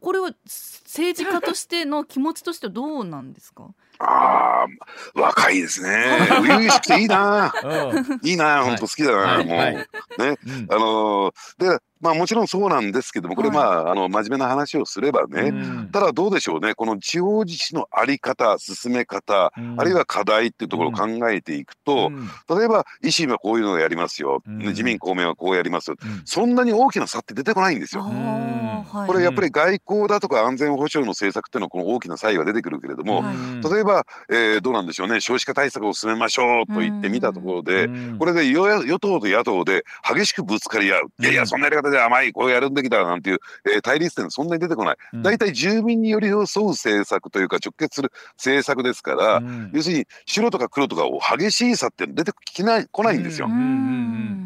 [0.03, 3.69] これは政治家としての気持ちとしてはどうなんですか？
[4.01, 4.67] ああ
[5.15, 5.89] 若いですね。
[6.29, 7.53] 初々しくていいな。
[7.63, 9.47] うんいいな、本当好きだな、もう。
[9.47, 9.87] ね、
[10.19, 13.57] うんあのーで、まあもちろんそうなんですけども、これはい。
[13.59, 15.89] まあ、あの、真面目な話をすればね、うん。
[15.93, 19.81] ただどうでしょうね、この地方自治のあり方、進め方、うん。
[19.81, 22.29] あるいは課題っていうところを考えていくと、うん。
[22.59, 24.59] 例えば維新はこういうのをやりますよ、うん。
[24.59, 26.23] ね自民公明はこうやりますよ、うん。
[26.25, 28.05] そんなに大きな差って出てこないんですよ。
[29.07, 33.23] これやっぱり外交だとか安全保障の政策っていうのはこの大きな差異が出てくるけれども、
[33.71, 38.19] 例えば、えーどうなんでしょうね少子化対策を進めましょうと言ってみたところで、うん。
[38.19, 45.23] これで与野与党と野党で激しくぶつかり合う、いやいやそんなやり方れで甘いこうやるべきだなんていう、えー対立点そんなに出てこない、うん。
[45.23, 49.71] 大体住民に寄り添う政策というか直結する政策ですから、うん。
[49.75, 51.05] 要するに白とか黒とか
[51.37, 53.49] 激しい差って出てきない来ないんですよ。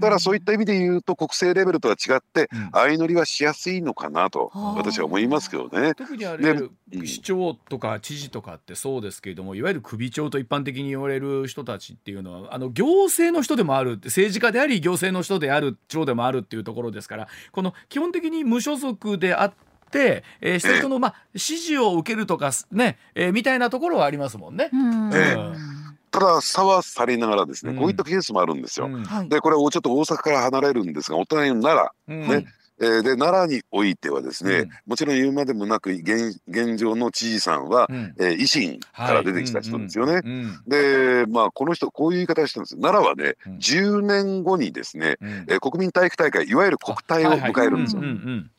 [0.01, 2.71] だからそういった意味で言うと国政レベルとは違ってうん。
[2.73, 4.75] 相乗りはしやすいのかなとはあ。
[4.77, 5.95] 私は思いますけどね。
[5.95, 6.55] 特にあれう
[7.03, 7.07] ん。
[7.07, 19.53] 市長とか知事とかってそうですけれどもいわゆる首長と一般的に言われる人たちっていうのはあの行政の人でもある政治家であり行政の人である長でもあるっていうところですからこの基本的に無所属であっ
[19.91, 24.71] て、えー、人の、まあ、指示を受けるとかね、えーみたいなところはありますもんね。
[24.73, 25.11] うん。
[25.15, 25.75] ええ。
[26.11, 27.79] ただ差はさりながらですね、うん。
[27.79, 28.87] こういったケースもあるんですよ。
[28.87, 29.05] うん。
[29.05, 32.21] はいでこれをちょっと大阪から離れるんですがお隣の奈うん。
[32.29, 32.43] ね良、
[32.81, 34.71] えーで奈良においてはですね、うん。
[34.87, 38.15] もちろん言うまでもなく現現状の知事さんは、うん。
[38.19, 40.21] えー維新から出てきた人ですよね。
[40.25, 42.75] うんうんでまあこの人こういう言い方をしてるんです。
[42.75, 43.57] よ奈良はね、うん。
[43.59, 45.29] 10年後にですね、うん。
[45.49, 48.03] えー国民体育大会いわゆる国体を迎えるんですよ。
[48.03, 48.51] はいはいうんうん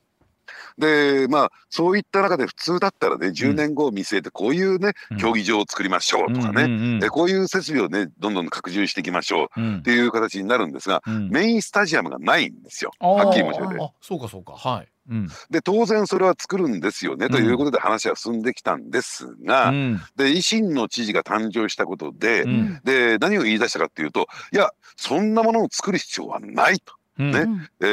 [0.78, 5.18] でまあそういった中で普通だったらね10年後を見据えてこういうね、うん。
[5.18, 9.78] 競技場を作りましょうとかね、うこういう設備をねどんどん拡充していきましょううん。
[9.78, 11.30] っていう形になるんですが、うん。
[11.30, 12.92] メインスタジアムがないんですよ。
[13.00, 13.84] はっきり申し上げて。
[13.84, 14.54] あそうかそうか。
[14.54, 14.88] はい。
[15.10, 15.28] うん。
[15.50, 20.02] で当然それは作るんですよね、うんということで話は進んできたんですが、うん。
[20.16, 22.82] で維新の知事が誕生したことで、うん。
[22.84, 26.94] で何を言い出したかっていうといやそんなものを作る必要はないと。
[27.20, 27.32] うん。
[27.32, 27.40] ね。
[27.40, 27.70] うん。
[27.82, 27.86] え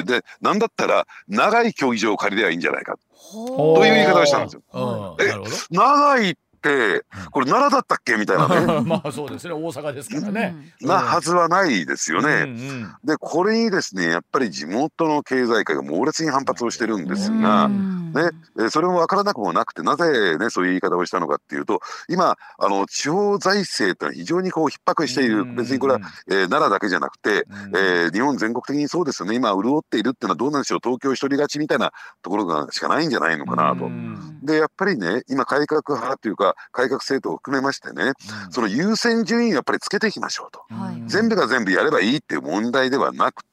[0.00, 2.96] ーでなんだったら長い競技場を借りればいいんじゃないか。
[3.10, 4.62] ほという言い方をしたんですよ。
[4.72, 4.78] う
[5.24, 5.56] んなるほど。
[5.70, 6.40] 長いって
[7.30, 8.16] これ奈良だったっけ？
[8.16, 8.80] みたいなね。
[8.86, 9.52] まあそうですね。
[9.54, 10.72] 大阪ですからね。
[10.80, 12.28] なはずはないですよね。
[12.28, 12.94] うんうん。
[13.04, 18.12] でこれにですねやっぱり地元の経済界が猛烈に反発をしてるんですが、うん。
[18.12, 25.44] ねえーそれも分からなくもなくてなぜ、ね、そういう言い方をしたのかっていうと今あの地方財政ってのは非常にこう逼迫している。
[25.44, 29.34] 別にこれは、えー奈良だけじゃなくて、うんえー日本全国的にそうですよね。
[29.36, 30.80] 今潤っているっていうのはどうなんでしょう。
[30.82, 31.92] 東京一人勝ちみたいな
[32.22, 33.84] ところがしかないんじゃないのかなと。
[33.84, 34.40] うん。
[34.42, 38.12] でやっぱりね今改革派というか改革政党を含めましてね
[38.50, 40.62] その優先順位をやっぱりつけていきましょうと。
[40.74, 41.02] はい。
[41.06, 43.48] 全部が全部やればいいっていう問題ではなくて、うん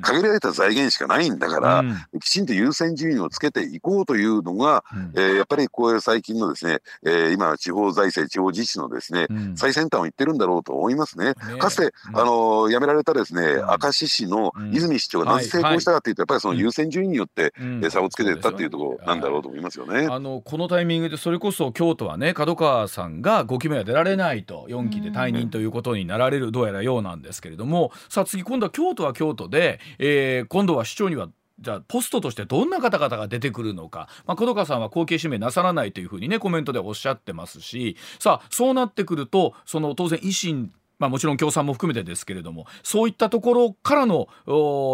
[0.00, 1.96] 限られた財源しかないんだから、うん。
[2.20, 5.12] きちんと優先順位をつけていこうというのが、うん。
[5.14, 9.56] えーやっぱりこういう最近のですね、えー今地方財政地方自治のですね、うん。
[9.56, 11.26] 最先端を言ってるんだろうと思いますね。
[11.26, 12.18] ねかつて、うん。
[12.18, 13.66] あの辞められたですね、うん。
[13.82, 14.74] 明石市のうん。
[14.74, 20.08] 泉市長がなぜ成功したかっていうと、やっぱりその優先順位によって、う差をつけていったっていうところなんだろうと思いますよね。
[20.10, 31.28] あのこのタイミングでそれこそ京都はね角川さんが5期目は出られないと4期で退任ということになられるどうやらようなんですけれどもさあ次今度は京都は京都で、えー今度は市長には
[31.60, 44.28] じゃあポストとしてどんな方々が出てくるのか、まあ、小川さんは後継指名なさらないというふうにねコメントでおっしゃってますしさあそうなってくるとその当然維新まあ、もちろん共産も含めてですけれどもそういったところからの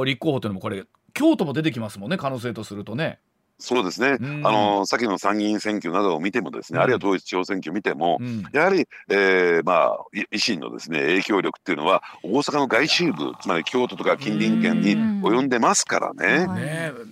[0.06, 3.18] 立候補というのもこれ京都も出てきますもんね可能性とするとね。
[3.58, 4.46] そうですね、うん。
[4.46, 6.82] あの先の参議院選挙などを見てもですね、うん。
[6.84, 8.44] あるいは統一地方選挙を見ても、うん。
[8.52, 16.46] やはり、えーまあ、い維新のですね影響力っていうのは大阪の外州部つまり京都とか近隣県に及んでますからね。
[16.46, 16.58] はい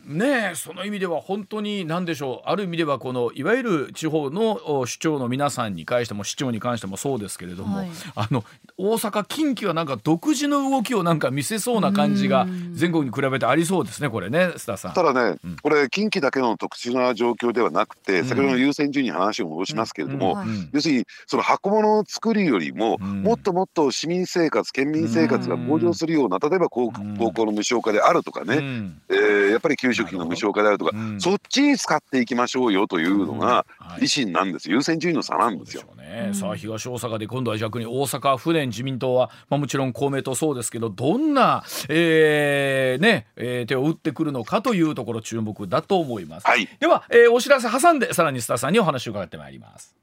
[0.06, 2.48] ねえその意味では本当に何でしょう？
[2.48, 7.88] ある意味ではこのいわゆる地方のお首長の皆さんに関しても市長に関してもそうですけれども、はい。
[8.14, 8.44] あの
[8.78, 12.74] 大阪近畿はなんか独自の動きをなんか見せそうな感じがうん。
[12.76, 14.92] 全国に比べてありそうですねこれね須田さん。
[14.92, 15.56] ただね、うん。
[15.56, 18.24] これ近畿だけの特殊な状況ではなくて、うん。
[18.26, 20.36] 先ほどの優先順位に話を戻しますけれども、
[20.72, 23.22] 要するにその箱物を作るよりも、うん。
[23.22, 27.00] もっともっと市民生活県民生活が向上するような、例えば高校
[27.46, 29.00] の無償化であるとかね、うん。
[29.08, 31.20] えーやっぱり給食費の無償化であるとか、うん。
[31.20, 35.82] そっちに使っていきましょうよというのがはい維新なんです優先順位の差なんですよ。
[35.96, 46.46] ね、さあ東大阪で今度は逆に大阪府連自民党は、まあ、もちろん公明党そうですけどどんな、えーねえー手を打ってくるのかというところ注目だと思います。
[46.46, 46.68] はい。
[46.78, 49.94] では、えーお知らせ挟んでさらにスターさんにお話を伺ってまいります。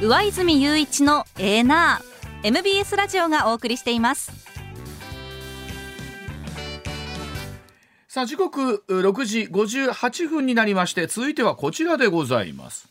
[0.00, 2.12] 上泉雄一のエーナー。
[2.44, 4.32] MBS ラジオがお送りしています
[8.14, 12.90] さあ時刻う6時58分になりまして続いてはこちらでございます。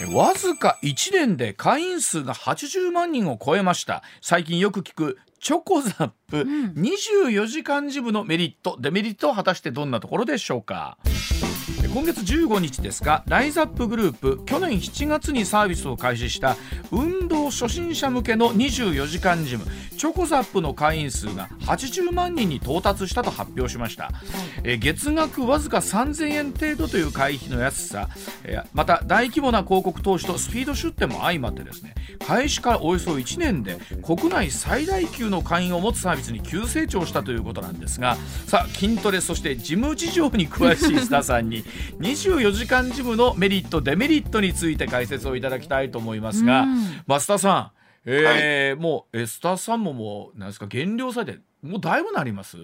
[0.00, 4.02] えわずか1年で会員数が80万人を超えました。
[4.22, 6.72] 最近よく聞くチョコザップん。
[6.72, 10.96] 24時間ジムのメリットデメリットは果たしてどんなところでしょうか？
[11.04, 11.51] え
[11.92, 16.56] 今月15日ですがライザップグループ去年7月にサービスを開始した
[16.90, 19.66] 運動初心者向けの24時間ジム
[19.98, 24.10] チョコザップの会員数が80万人に到達したと発表しました、
[24.64, 28.08] えー月額わずか3000円程度という会費の安さ、
[28.44, 31.94] えーまた大規模な広告投資とスピード出店も相まってですね
[32.26, 41.64] 開始からおよそ1年で国内最大級の会員を持つサービスに急成長したということなんですがさあ筋トレそしてジム事情に詳しい須田さんに
[41.98, 46.78] 24時間ジムのメリットデメリットについて解説をいただきたいと思いますが、うん。
[47.06, 47.70] まあ、須田さん、
[48.04, 52.56] えーもうえ須田さんももうなんですか減量されてもうだいぶなります？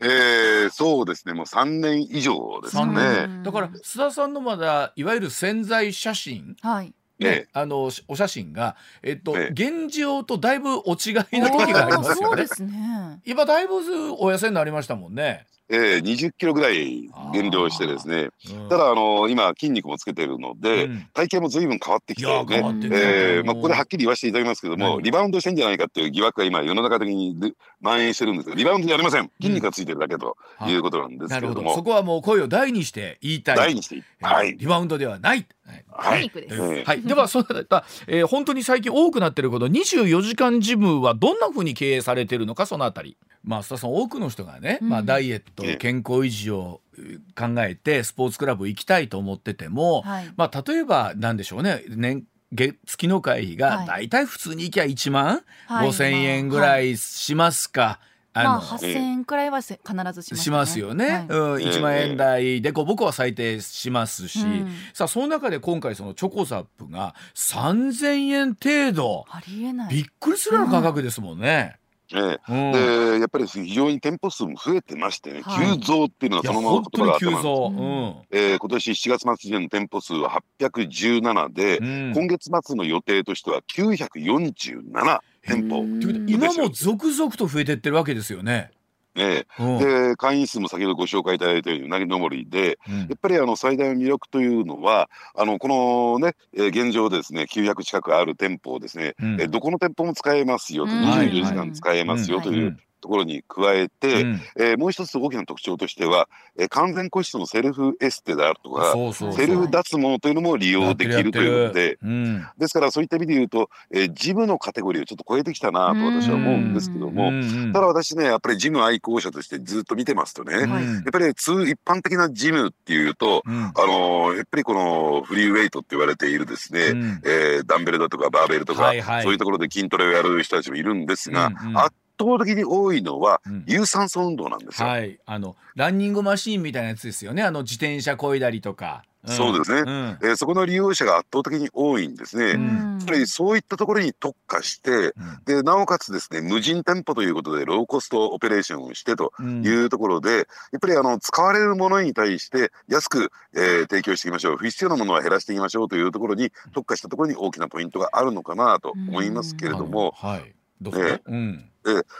[0.00, 1.34] えー、そうですね。
[1.34, 3.00] もう3年以上です三ね。
[3.26, 3.42] 年。
[3.42, 6.86] だから須田さんのまだいわゆる潜在写真はい。
[6.86, 7.48] ね、ええ。
[7.52, 12.26] あのお写真が、えっと、え現状とだいぶお違いな時がありますよね。
[12.26, 13.20] そうですね。
[13.26, 13.74] 今だいぶ
[14.14, 15.44] お痩せになりましたもんね。
[15.70, 18.28] えー、20キロぐらい減量してですね。
[18.50, 21.06] うんただあの今筋肉もつけてるので、うん。
[21.14, 22.42] 体型も随分変わってきてね。
[22.42, 27.52] ってるえーまあ、ここではっきり言わせていただきますけども、はいリバウンドしてんじゃないかっていう疑惑が今世の中的にで
[27.82, 29.30] 蔓延してるんですけどリバウンドじゃありません。
[29.40, 31.60] 筋肉がついてるだけとはいいうことなんですなるほど。
[31.60, 33.56] けれども、そこはもう声を大にして言いたい。
[33.56, 34.56] 大にしてはい。
[34.56, 35.46] リバウンドではない。
[35.64, 35.84] はい。
[35.90, 43.16] はい筋肉ではい、ではそういった、えー本当に最近多くなっていること24時間ジムはどんなふうに経営されているのかそのあたり。
[43.44, 44.88] まあ須田さん多くの人がね、うん。
[44.88, 45.76] まあ、ダイエットええ。
[45.76, 50.32] 健康維持をえー考えてスポーツクラブ行きたいと思ってても、はい。
[50.36, 51.84] まあ、例えばなんでしょうね。
[51.88, 53.86] 年月月の会費がはい。
[53.86, 55.88] だいたい普通に行きゃ1万はい。
[55.88, 58.00] 5,000円ぐらいしますか。
[58.34, 61.26] まあ、まあの8000円くらいはせ必ずします、ね、しますよね、はい。
[61.28, 61.68] うん、ええ。
[61.68, 64.68] 1万円台でこう僕は最低しますし、うん。
[64.92, 69.24] さあその中で今回そのチョコザップが3,000円程度。
[69.28, 69.94] ありえない。
[69.94, 71.76] びっくりするような価格ですもんね。
[71.76, 72.38] えうんえ
[72.72, 75.78] でやっぱり非常に店舗数も増えてましてね、はい。
[75.78, 77.42] 急増っていうのがそのまま言葉が頭なんです。
[77.42, 78.14] 増、ううん。
[78.30, 82.12] えー今年7月末時点の店舗数は817で、うん。
[82.14, 85.84] 今月末の予定としては947店舗、
[86.26, 88.70] 今も続々と増えてってるわけですよね。
[89.18, 89.76] えうん。
[89.78, 92.98] ーで会員数も先ほどご紹介いただいたようにうなぎ登りでうん。
[93.00, 99.40] やっぱりあの最大の魅力というのはあのこのね、えー現状ですね900近くある店舗をですね、うん。
[99.40, 100.98] えーどこの店舗も使えますよと、うん。
[101.04, 102.42] 24時間使えますようん。
[102.42, 102.66] とい。
[102.66, 104.40] うところに加えて、うん。
[104.56, 108.94] えーもう一つ大きな特徴としては、えー完全個室のセルフエステであるとか
[109.32, 111.98] セルフ脱毛というのも利用できるということで。
[112.02, 112.46] うん。
[112.58, 120.84] ですからそういった意味で言うと、えージムのカテゴリーをちょっと超えてきたなと私は思うんですけども、うんただ私ねやっぱりジム愛好者としてずっと見てますとね、うんはい。
[120.84, 123.64] やっぱり通一般的なジムっていうと、うん。
[123.64, 127.22] あのーやっぱりこのフリーウェイトって言われているですね、うん。
[127.24, 129.22] えーダンベルだとかバーベルとか、はいはい。
[129.22, 131.78] そういうところで筋トレをやる人たちもいるんですが、うんうん。
[131.78, 134.88] 圧倒的に多いのはうん有酸素運動なんですよ。
[134.88, 137.42] はい、あのランニングマシーンみたいなやつですよね。
[137.42, 139.04] あの自転車こいだりとか。
[139.26, 139.84] んそうですねん
[140.22, 142.52] えーそこの利用者が圧倒的に多いんですね。
[142.52, 145.14] うんうんやっぱりそういったところに特化して
[145.46, 150.46] でなおかつですね無人店舗ということでローコストオペレーションをしてとうんいうところで、やっ
[150.78, 160.54] ぱりあの使われるものに対して安く、えー提供していきましょう不必要なものは減らしていきましょうというところに特化したところに大きなポイントがあるのかなと思いますけれども、はい。
[160.80, 161.00] どうぞ。
[161.00, 161.70] えうん。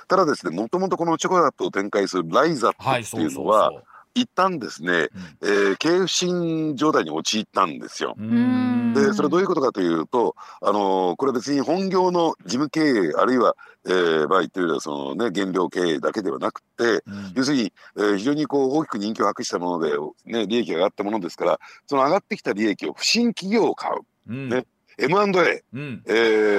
[0.09, 3.85] ただですねもともとこのチョコザップを展開するライザッはい、プっていううのはそう。
[4.14, 5.09] 一旦ですね、
[5.42, 8.14] えー経営不振状態に陥ったんですよ。
[8.18, 13.55] うんでそれどういうことかというと、あのーこれ別に本業の事務経営あるいは、
[13.87, 19.92] えーまあ言ってみればそのね減量経営だけではなくてうん要するに、えー非常にこう大きく人気を博したもので、
[20.33, 24.64] ね、利益が上がったものですからその上がってきた利益を不審企業を買ううんね
[24.98, 26.02] M&A、うん。
[26.06, 26.12] え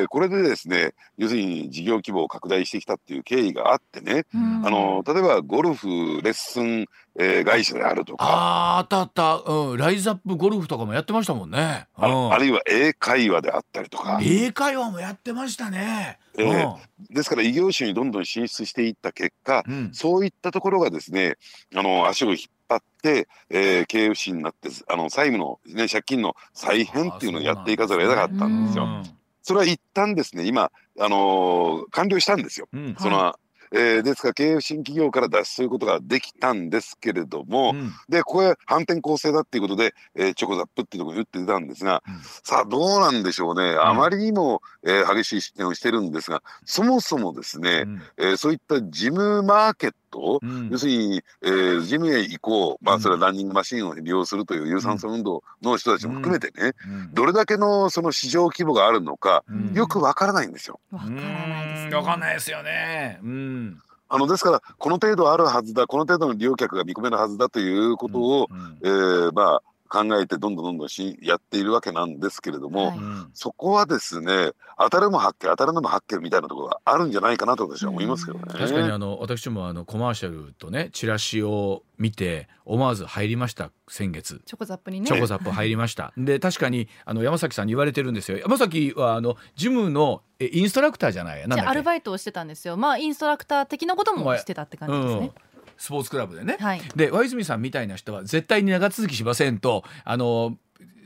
[0.03, 4.65] ーこれでですね要するに事業規模を拡大してきたっていう経緯があってね、うん。
[4.65, 5.93] あの例えばゴルフレ
[6.31, 6.85] ッスン、
[7.19, 8.25] えー会社であるとか。
[8.25, 11.87] あーあったあった、うん、ライズアップゴルフとかもやってましたもんね。
[11.95, 12.33] あうん。
[12.33, 16.17] あるいは英会話であったりとか、英会話もやってましたね。
[16.43, 16.67] え
[17.11, 19.73] えですから異業種にどんどん進出していった結果うん。
[19.73, 21.37] うんそういったところがですね
[21.75, 28.83] あの足を引っ張って、えー経営不振になってあの債務の、ね、借金の再編っていうのをやっていかざるを得なかったんですよ。
[28.83, 29.03] うん。
[29.41, 32.67] それは一旦ですね今、あのー完了したんですよ。
[32.71, 32.95] うん。
[32.99, 33.35] その
[33.71, 37.91] えーですから経営不振企業から脱出することができたんですけれども、うん。
[38.09, 42.19] でここへ反転攻勢だっていうことで、えーチョコザップっていうところに打って出たんですが、うん。
[42.43, 48.01] さあどうなんでしょうね、あまりにも、えー激しい失点をしてるんですがそもそもですね、うん。
[48.17, 50.08] えーそういったジムマーケット、
[50.41, 50.69] うん。
[50.69, 52.99] 要するに、えージムへ行こう、まうん。
[52.99, 57.13] あ、それはランニングマシンを利用するという有酸素運動の人たちも含めてね、うん。
[57.13, 59.73] どれだけのその市場規模があるのか、うん。
[59.73, 60.79] よくわからないんですよ。
[60.91, 63.19] わからないですわかんないですよね。
[63.23, 63.81] うん。
[64.11, 68.77] あのですからこの程度あるはずだこの程度の利用客が見込めるはずだということを、うん。
[68.81, 78.45] えーまあ考えてどんどんどんどんしやっているわけなんですけれども、はいうんそこはですね当たるも発見当たらぬも発見みたいなところがあるんじゃないかなと私は思いますけどね。
[78.47, 84.41] 確かにあの私もあのコマーシャルとねチラシを見て思わず入りました先月。
[84.45, 86.13] チョコザップにねチョコザップ入りました。
[86.17, 88.37] で確かにあの山崎さんに言われてるんですよ。
[88.37, 91.47] 山崎はあのジムのえインストラクターじゃない？
[91.47, 95.31] なんアルバイトをしてたんですよまあインストラクター的なこともしてたって感じですね、うん、
[95.79, 96.57] スポーツクラブでね。
[96.59, 100.57] はいで和泉さんみたいな人は絶対に長続きしませんとあの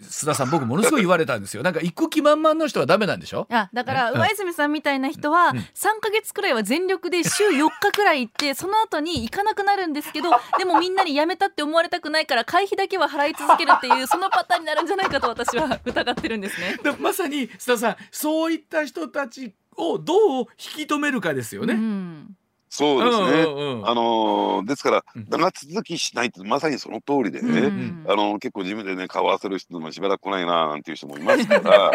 [0.01, 1.63] 須田さん僕ものすごい言われたんですよ。
[1.63, 3.47] なんか行く気満々の人はダメなんでしょ？
[3.49, 5.65] あだからうん上泉さんみたいな人はうん3
[6.01, 16.77] ヶ月くらいは全力で週4日くらい行って その後に行かなくなるんですけどでもみんなに辞めたって思われたくないから会費だけは払い続けるっていうそのパターンになるんじゃないかと私は 疑ってるんですね。
[16.83, 20.45] でまさに須田さんそういった人たちをどう
[20.77, 21.75] 引き止めるかですよね。
[21.75, 22.35] うん
[22.75, 23.87] そうですね、うんうんうん。
[23.87, 25.27] あのーですからうん。
[25.29, 31.91] 長続きしないってまさにその通りでね、うんあの結構自分でね顔合わせる人もしばらく来ないななんていう人もいますから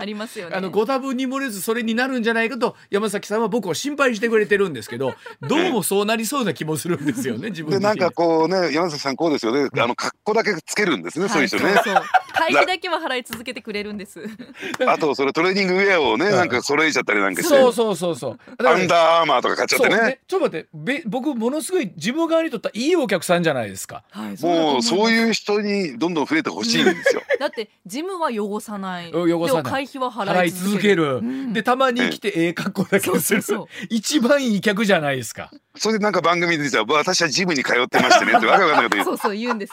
[0.00, 0.56] ありますよね。
[0.56, 5.14] あのご多分に漏れずそれになるんじゃないかと山崎さんは僕を心配してくれてるんですけど
[5.46, 9.68] どうもそうなりそうな気もするんですよね自分自身でなんかこうね山崎さんこうですよね。
[9.80, 11.74] あの格好だけつけるんですね、そういう人ね。
[11.74, 11.84] そう。
[11.84, 14.22] そう会費だけは払い続けてくれるんです。
[14.86, 18.66] あとそれトレーニングウェアをねうんなんか揃えちゃったりなんかして、そうそうそうそう。
[18.66, 19.96] アンダーアーマーとか買っちゃってね。
[19.96, 20.20] そうね。
[20.26, 20.68] ちょっと待って。
[20.72, 24.04] べ僕ものすごい自分側にとってはいいお客さんじゃないですか。
[24.10, 27.22] はい、もうそうういう人にどんどん増えてほしいんですよ。
[27.38, 29.10] だってジムは汚さない。
[29.10, 31.04] うん汚さない費は払い続ける。
[31.04, 31.52] 続ける、うん。
[31.52, 33.42] でたまに来てええ格好だけする。
[33.42, 35.50] そうそう一番いい客じゃないですか。
[35.76, 39.04] それでなんか番組でじゃあ私はジムに通ってましてねってわけわかんないこと言う。
[39.04, 39.72] そうそう言うんです。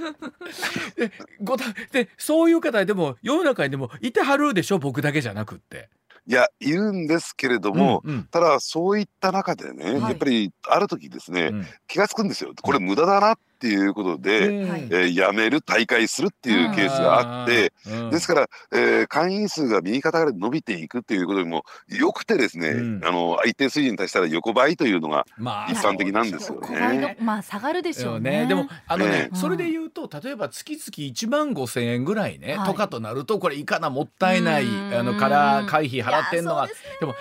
[0.96, 5.88] でごたでそういう方でも世の中にでもいてはるでしょ僕だけじゃなくって。
[6.26, 8.24] いやいるんですけれども、うんうん。
[8.24, 10.00] ただそういった中でね、はい。
[10.02, 11.66] やっぱりある時ですね、うん。
[11.88, 12.52] 気がつくんですよ。
[12.60, 14.70] これ無駄だなっていうことで、うん。
[14.70, 14.80] はい。
[14.82, 18.10] えーやめる退会するっていうケースがあって、うん。
[18.10, 23.04] ですから、えー会員数が右肩が伸びていくっていうことにもよくてですね、うん。
[23.04, 27.16] あの一定水準に達したら横ばいというのがまあ一般的なんですよね。
[27.20, 28.46] まあ下がるでしょうね。
[28.46, 30.80] でもあのねねそれで言うと例えば月々
[31.12, 32.66] 1万5千円ぐらいね、はい。
[32.68, 34.94] とかとなるとこれいかなもったいないうん。
[34.94, 37.14] あのから会費払ってんのがいやそうでも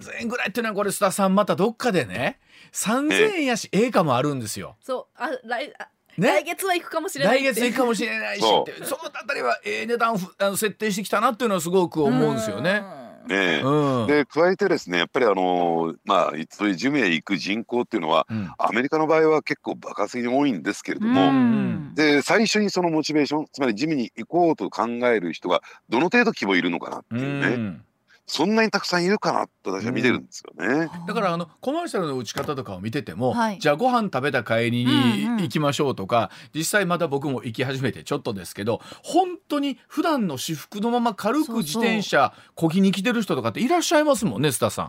[0.00, 2.38] 3,000円ぐらいっていうのはこれ須田さんまたどっかでね
[2.72, 4.76] 3,000円やしええかもあるんですよ。
[4.80, 6.28] そうあ来あね？
[6.28, 7.38] 来月は行くかもしれない。
[7.38, 12.82] 来月行くかもしれないしそってそのあたりはええ値段ふあの設定してきたなっていうのはすごく思うんですよね。
[13.26, 14.06] ね、うん。
[14.08, 18.50] で加えてですねやっぱりあのまあそういうジムへ行く人口っていうのはうん。
[18.58, 25.60] アメリカの場合は結構爆発的に多いんですけれども、うんで最初にそのモチベーションつまりジムに行こうと考える人が
[25.90, 27.84] どの程度規模いるのかなってういうね、ん
[28.32, 30.88] そんなにたくさんいるかなと私は見てるんですよね。
[31.06, 33.58] だからあのコマーシャルの打ち方とかを見てても、はい。
[33.58, 44.88] じゃあご飯食べた帰りにうんうん行きましょうとか、実際また僕も行き始めてちょっとですけど本当に普段の私服のまま軽く自転車こぎに来てる人とかっていらっしゃいますもんねスタッフさん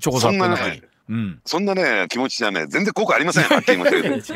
[0.00, 0.94] チョコザップの中にそんなね。
[1.06, 1.40] うん。
[1.44, 3.44] そんなね気持ちじゃね全然効果ありません。
[3.48, 4.32] はっきり言いまし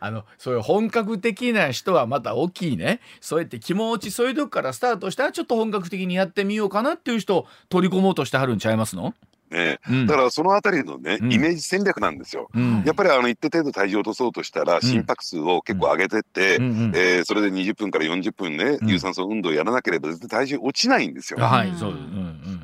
[0.00, 3.00] あのそういう本格的な人はまた大きいね。
[3.20, 9.14] そうやって気持ちそういうとこからスタートしたらちょっと本格的にやってみようかなっていう人を取り込もうとしてはるんちゃいますの、
[9.54, 10.06] ね、うん。
[10.06, 11.32] だからそのあたりのね、うん。
[11.32, 12.48] イメージ戦略なんですよ。
[12.52, 12.82] うん。
[12.84, 16.64] やっぱりあの一定程度体重を落とそうとしたら心拍数を結構上げてって、うん。
[16.64, 18.88] うんえーそれで20分から40分ね、うん。
[18.88, 21.38] 有酸素運動をやらなければ絶対体重落ちないんですよ。
[21.38, 21.94] はい、うんそう、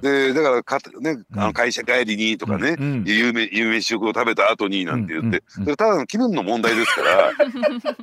[0.02, 1.46] でだからか、ね、あうん。
[1.48, 3.04] の会社帰りにとかね、うん。
[3.06, 7.32] 有名有名食を食べた後になんて言って、それただの気分の問題ですから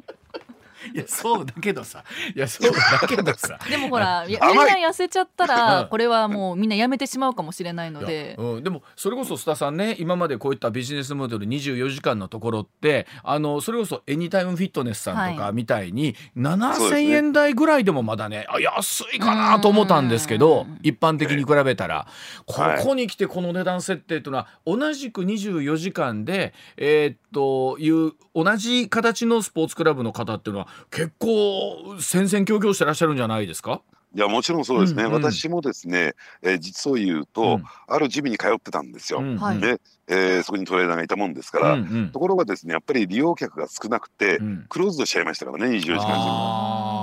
[0.93, 2.03] いやそうだけどさ。
[2.35, 3.59] いやそうだけどさ。
[3.69, 4.47] でもほらみんな
[4.89, 5.49] 痩せちゃったうん。
[5.49, 8.43] らこれはもうみんなやめてしまうかもしれないのいでや。
[8.43, 15.53] うん、でもそれこそ須田さんね今までこういったビジネスモデル24時間のところってあのそれこそエニタイムフィットネスさんとかはい。
[15.53, 20.79] みたいに、そうです7,000ね円台ぐらいでもまだねあ安いかなと思ったんですけどうん。
[20.83, 22.07] 一般的に比べたら、
[22.45, 22.83] こはい。
[22.83, 33.81] こに来てこの値段設定というのは同じく24時間でえーっという同じ形のスポーツクラブの方っていうのは結構戦々恐々してらっしゃるんじゃないですか？
[34.15, 35.21] いやもちろんそうですね、うんうん。
[35.21, 37.63] 私もですね、えー実を言うと、うん。
[37.87, 39.19] あるジムに通ってたんですよ。
[39.19, 39.37] うん。
[39.37, 39.59] はい。
[39.59, 42.09] で、えーそこにトレーナーがいたもんですから、うんうん。
[42.11, 44.65] ところがですねやっぱり利用客が少なくて、うん。
[44.69, 46.96] クローズドしちゃいましたからね24時間ジムあ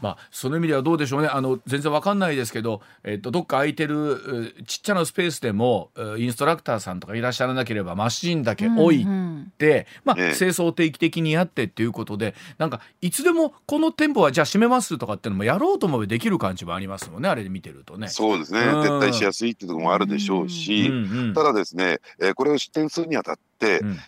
[0.00, 1.28] まあその意味ではどうでしょうね。
[1.28, 9.52] あの全然わかんないですけど、えっとどっか空いてるうちっちゃなスペースでもうインストラクターさんとかいらっしゃらなければマシンだけ置いうん。
[9.58, 10.34] て、まあ、ええ。
[10.36, 18.08] 清掃定期的にやってっていうことでなんかいつでもこの店舗はじゃあ閉めますとかっていうのもやろうと思えばできる感じもありますもんねあれで見てるとね。
[18.08, 18.80] そうですね、うん。
[18.80, 23.42] 撤退しやすいっていうところもあるでしょうし、うんうんただですね、えーこれを出店するにあたって、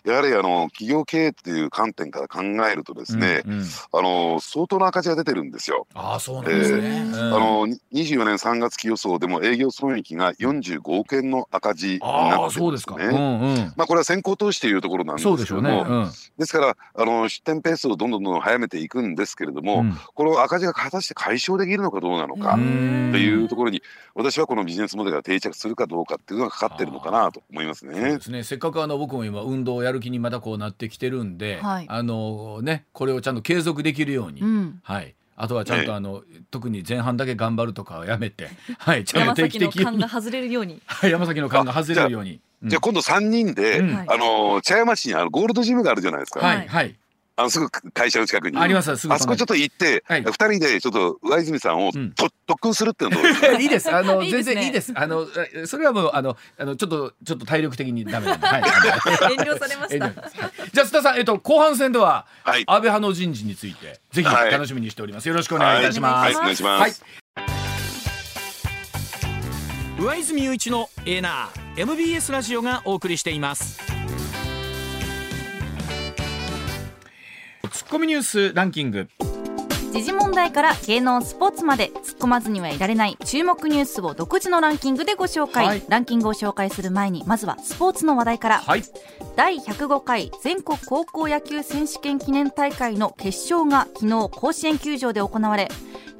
[0.05, 3.65] やはりあの企業経営っていう観点から考えるとですね、うんうん。
[3.91, 5.87] あの相当な赤字が出てるんですよ。
[5.93, 7.35] ああそうなんですね、えーうん。
[7.35, 13.05] あの24年3月期予想でも営業損益が45億円の赤字にあなってるあそうんですね。
[13.05, 13.73] うんうん。
[13.75, 16.11] まあこれは先行投資というところなんですけども、しょうね、うん。
[16.37, 19.97] ですからあの出店ペースをどんどんどんどん早めていくんですけれども、うん。
[20.13, 23.81] この赤字が果たして解消できるのかどうなのかうとんいうところに
[24.15, 27.99] 私はこのビジネスモデルが定着するかどうかっていうのがかかってるのかなと思いますね。
[27.99, 28.21] で。
[28.21, 28.43] すね。
[28.43, 31.85] せっかくあの僕も今運動をやる気にまたこうなってきてるんで、はい。
[31.87, 34.79] あのねこれをちゃんと継続できるように、うん。
[34.83, 35.15] はい。
[35.35, 39.83] あとはちゃんええとあの、特に前半だけ頑張るとかはやめて、 はい、ちゃん山と定期的に。
[39.83, 40.81] 崎の勘が外れるように。
[40.85, 42.31] はい山崎の勘が外れるように。
[42.63, 43.93] うんじゃあ今度3人で、うん。
[43.93, 44.07] はい。
[44.07, 46.95] あの茶屋町にあのゴールドジムがあるじゃないですか、はいはい
[47.35, 48.57] あのすぐ会社の近くに。
[48.59, 50.21] ありますすぐあそこちょっと行って、はい。
[50.23, 52.11] 二人でちょっと上泉さんをうん。
[52.13, 53.47] と、特訓するっていうのどうですか？
[53.59, 53.91] いいです。
[53.95, 54.91] あの 全然いいです。
[54.95, 58.45] あのえそれはもうあのあのちょっとちょっと体力的にダメなんで。
[58.47, 58.61] はい。
[59.33, 60.05] 遠慮されました。
[60.05, 60.15] はい。
[60.71, 62.61] じゃあ須田さんえっと後半戦でははい。
[62.61, 64.51] 安倍派の人事についてぜひはい。
[64.51, 65.27] 楽しみにしております。
[65.27, 65.85] よろしくお願いい。
[65.87, 66.25] たします。
[66.25, 66.93] はいお願いします、はい。
[69.99, 73.79] 上泉雄一のエーナー MBS ラジオがお送りしています
[77.93, 79.07] コミニュースランキング。
[79.91, 81.91] 時事問題から芸能スポーツまで。
[82.03, 83.19] 突っ込まずにはいられない。
[83.23, 85.83] 注目ニュースを独自のランキングでご紹介、はい。
[85.87, 88.83] ランキングを紹介する前にまずはスポーツの話題から、はい。
[89.35, 95.69] 第105回全国高校野球選手権記念大会の決勝が昨日甲子園球場で行われ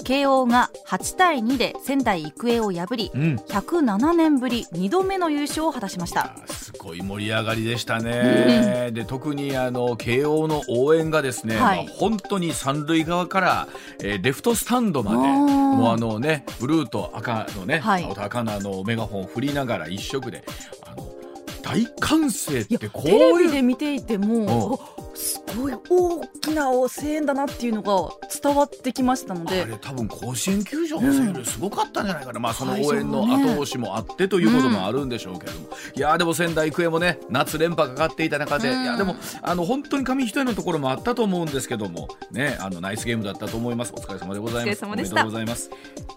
[0.04, 3.36] 慶応が8対2で仙台育英を破りうん。
[3.48, 6.36] 107年ぶり2度目の優勝を果たしました。
[6.38, 8.92] あすごい盛り上がりでしたね。
[8.94, 11.86] で特にあの慶応の応援がですね、はい。
[11.86, 13.68] まあ本当に三塁側から、
[14.02, 18.04] えーレフトスタンドまでもうあのねブルーと赤のね、はい。
[18.04, 20.44] 青と赤のあのメガホンを振りながら一色で
[20.86, 21.14] あの
[21.62, 28.10] 大歓声ってこうテレいうビで見ていてもあすごい大きな声援だなっていうのが
[28.42, 38.84] 伝わってきましたのあでれ多分甲子園球場の声援すごかったんじゃないかな、まあその応援の後押しもあってということもあるんでしょうけれども、いやーでも仙台育英もね夏連覇かかっていた中で、うん。
[38.84, 43.94] いやでもあの本当に紙一重のところもあったと思うんですけどもねあのナイスゲームだったと思います。
[43.96, 44.84] お疲れ様でございます。
[44.84, 45.24] お疲れ様でした。
[45.24, 45.70] ございます。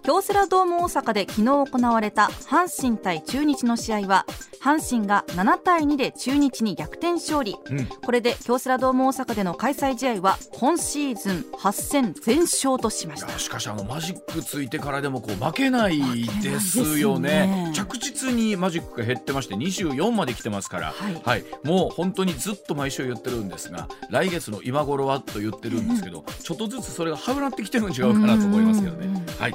[0.03, 4.27] 京セラドーム大阪で昨日行われた阪神対中日の試合は
[4.63, 7.57] 阪神が7対2で中日に逆転勝利。
[7.71, 7.87] うん。
[7.87, 13.39] これで京セラドーム大阪での開催試合は今シーズン8戦全勝としました。
[13.39, 17.47] しかしあのマジックついてからでもこう負けないですよね。
[17.47, 17.73] ね。
[17.75, 21.45] 着実にマジックが減ってまして24まで来てますから、はい。
[21.65, 29.07] もう本当にずっと毎週言ってるんですが来月の今頃はと言ってるんですけど、ちょっとずつそれがはぶなってきてるん違うかなと思いますけどね。
[29.07, 29.27] うんうんうん。
[29.27, 29.55] はい、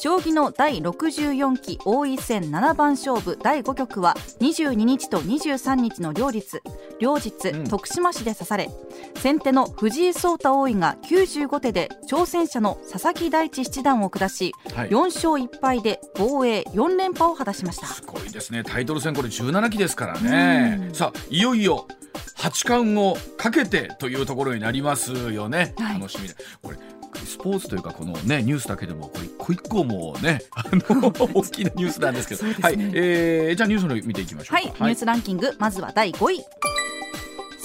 [0.00, 6.60] 将棋の第64期王位戦七番勝負第5局は22日と23日の両日
[7.00, 7.64] 両日、うん。
[7.68, 8.70] 徳島市で指され
[9.16, 14.88] 先手の藤井聡太王位が95手で挑戦者の佐々木大地七段を下し、はい。
[14.88, 17.86] 4勝1敗で防衛4連覇を果たしました。
[17.86, 18.64] すごいですね。
[18.64, 20.88] タイトル戦これ17期ですからね。
[20.88, 20.94] うん。
[20.94, 21.86] さあいよいよ
[22.34, 26.00] 八冠をかけてというところになりますよね、はい。
[26.00, 26.78] 楽しみでこれ
[27.24, 32.44] スポーツというかこのねニュースだけでもこれ一個一個もうね あの大きなニュースなんですけど。
[32.46, 32.56] ね。
[32.60, 35.54] はい、えーじゃあニュースの見ていきましょうはい、かニュースランキング。
[35.58, 36.44] まずは第5位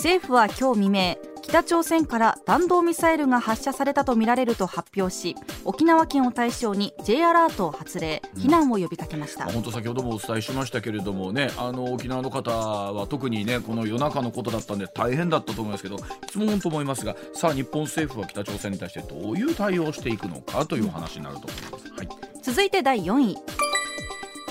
[0.02, 15.98] 政府は今日未明北朝鮮から弾道ミサイルが発射されたとみられると発表し沖縄県を対象に J アラートを発令避難を呼びかけました、まあ本当先ほどもお伝えしましたけれどもねあの沖縄の方は特にねこの夜中のことだったんで大変だったと思いますけど
[16.28, 21.94] 質問と思いますがさあ日本政府は北朝鮮に対してどういう対応をしていくのかというお話になると思います。
[21.94, 22.32] はい。
[22.42, 23.38] 続いて第4位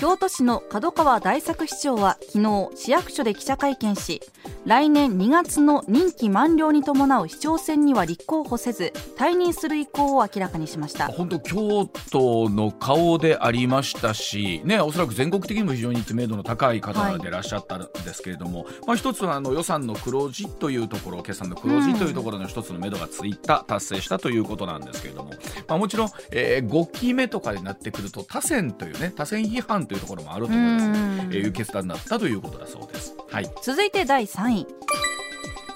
[0.00, 4.22] 京都市の門川大作市長は昨日市役所で記者会見し
[4.64, 11.08] 来年2月の任期満了に伴う市長選には立候補せず退任する意向を明らかにしました。
[11.08, 17.30] 本当京都の顔でありましたし、ね、おそらく全国的にも非常に知名度の高い方でい。
[17.30, 25.30] らっしゃったんですけれども、まあ、一つはあの予算の黒字というところ決算の黒字というところの一つの目処がついた、達成したということなんですけれども、
[25.68, 30.94] まあ、もちろん、え5期目とかになってくると他選というね他選批判というところもあると思います、うん。
[31.32, 33.14] えーいう決断だったということだそうです。
[33.28, 33.50] はい。
[33.62, 34.66] 続いて第3位。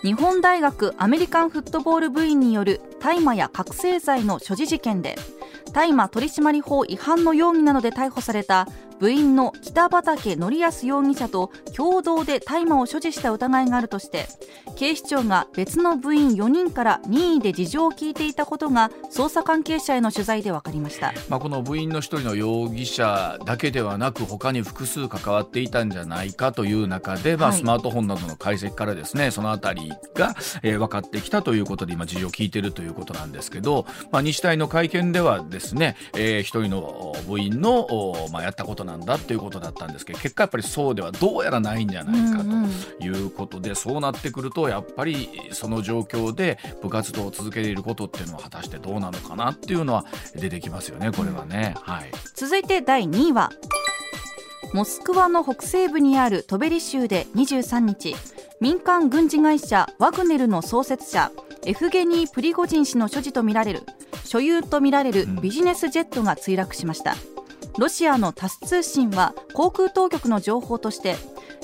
[0.05, 5.17] 日本大学アメリカンフットボール部員による大麻や覚醒剤の所持事件で
[5.73, 8.69] 大麻取締法違反の容疑などで逮捕された
[9.01, 14.27] 部員の北畠成康容疑者と共同で大麻を所持した疑いがあるとして
[14.77, 42.45] 警視庁が別の部員4人から任意で事情を聞いていたことが捜査関係者への取材で分かりました、まあ、この部員の一人の容疑者だけではなく他に複数関わっていたんじゃないかという中で、まあ、はいスマートフォンなどの解析からですねそのあたりが、えー分かってきたということで今事情を聞いているということなんですけど、まあ、西大の会見ではですね、えー一人の部員の、おまあ、やったことなんだということだったんですけど結果やっぱりそうではどうやらないんじゃないかと。
[42.45, 42.71] うんうん
[43.01, 50.05] いうことでそうなってくるとやっぱりその状況で部活動を続けていることっていうのは果たしてどうなのかなっていうのは
[50.35, 51.75] 出てきますよねこれはね。
[51.83, 53.51] はい続いて第2位は
[54.73, 58.17] モスクワの北西部にあるトベリ州で23日
[58.61, 61.31] 民間軍事会社ワグネルの創設者
[61.67, 63.83] エフゲニー・プリゴジン氏の所持とみられる
[64.25, 67.15] 所有とみられるビジネスジェットが墜落しました、
[67.77, 71.17] ロシアのタス通信は航空当局の情報として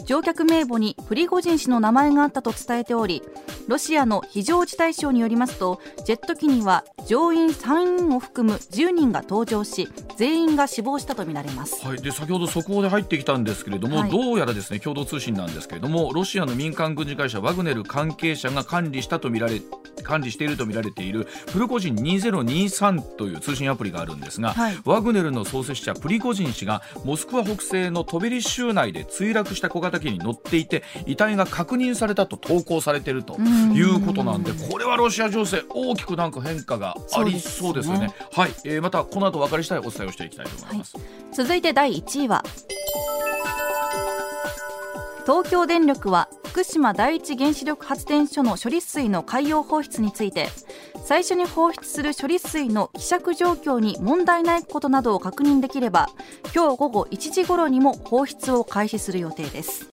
[0.06, 3.22] 乗客名簿にプリゴジン氏の名前があったと伝えており
[3.68, 11.86] ロシアの非常事態省によりますとジェット機には乗員3人を含む10人が搭乗し全員が死亡したとみられます。
[11.86, 14.10] はい、で先ほど速報で入ってきたんですけれども、はい。
[14.10, 19.60] どうやらですね共同通信なんですけれどもロシアの民間軍事会社ワグネル関係者が管理したとみられ
[20.02, 24.78] 管理しているとみられているプルコジン2023という通信アプリがあるんですが、はい。
[24.84, 38.08] ワグネルの創設者プリゴジン氏がモスクワ北西のトベリ州内で墜落した小型機に乗っていて遺体が確認されたと投稿されているということなんでこれはロシア情勢大きくなんか変化がありそうですよね。
[38.32, 40.96] はい、えーまたこの後お分かりしたいお伝えをしていきたいと思います。
[41.32, 42.44] 続いて第1位は。
[45.26, 50.48] 東京電力は福島第一原子力発電所の処理水の海洋放出について
[51.04, 56.08] 最初に放出する処理水の希釈状況に問題ないことなどを確認できれば
[56.54, 59.88] 今日午後1時頃にも放出を開始する予定です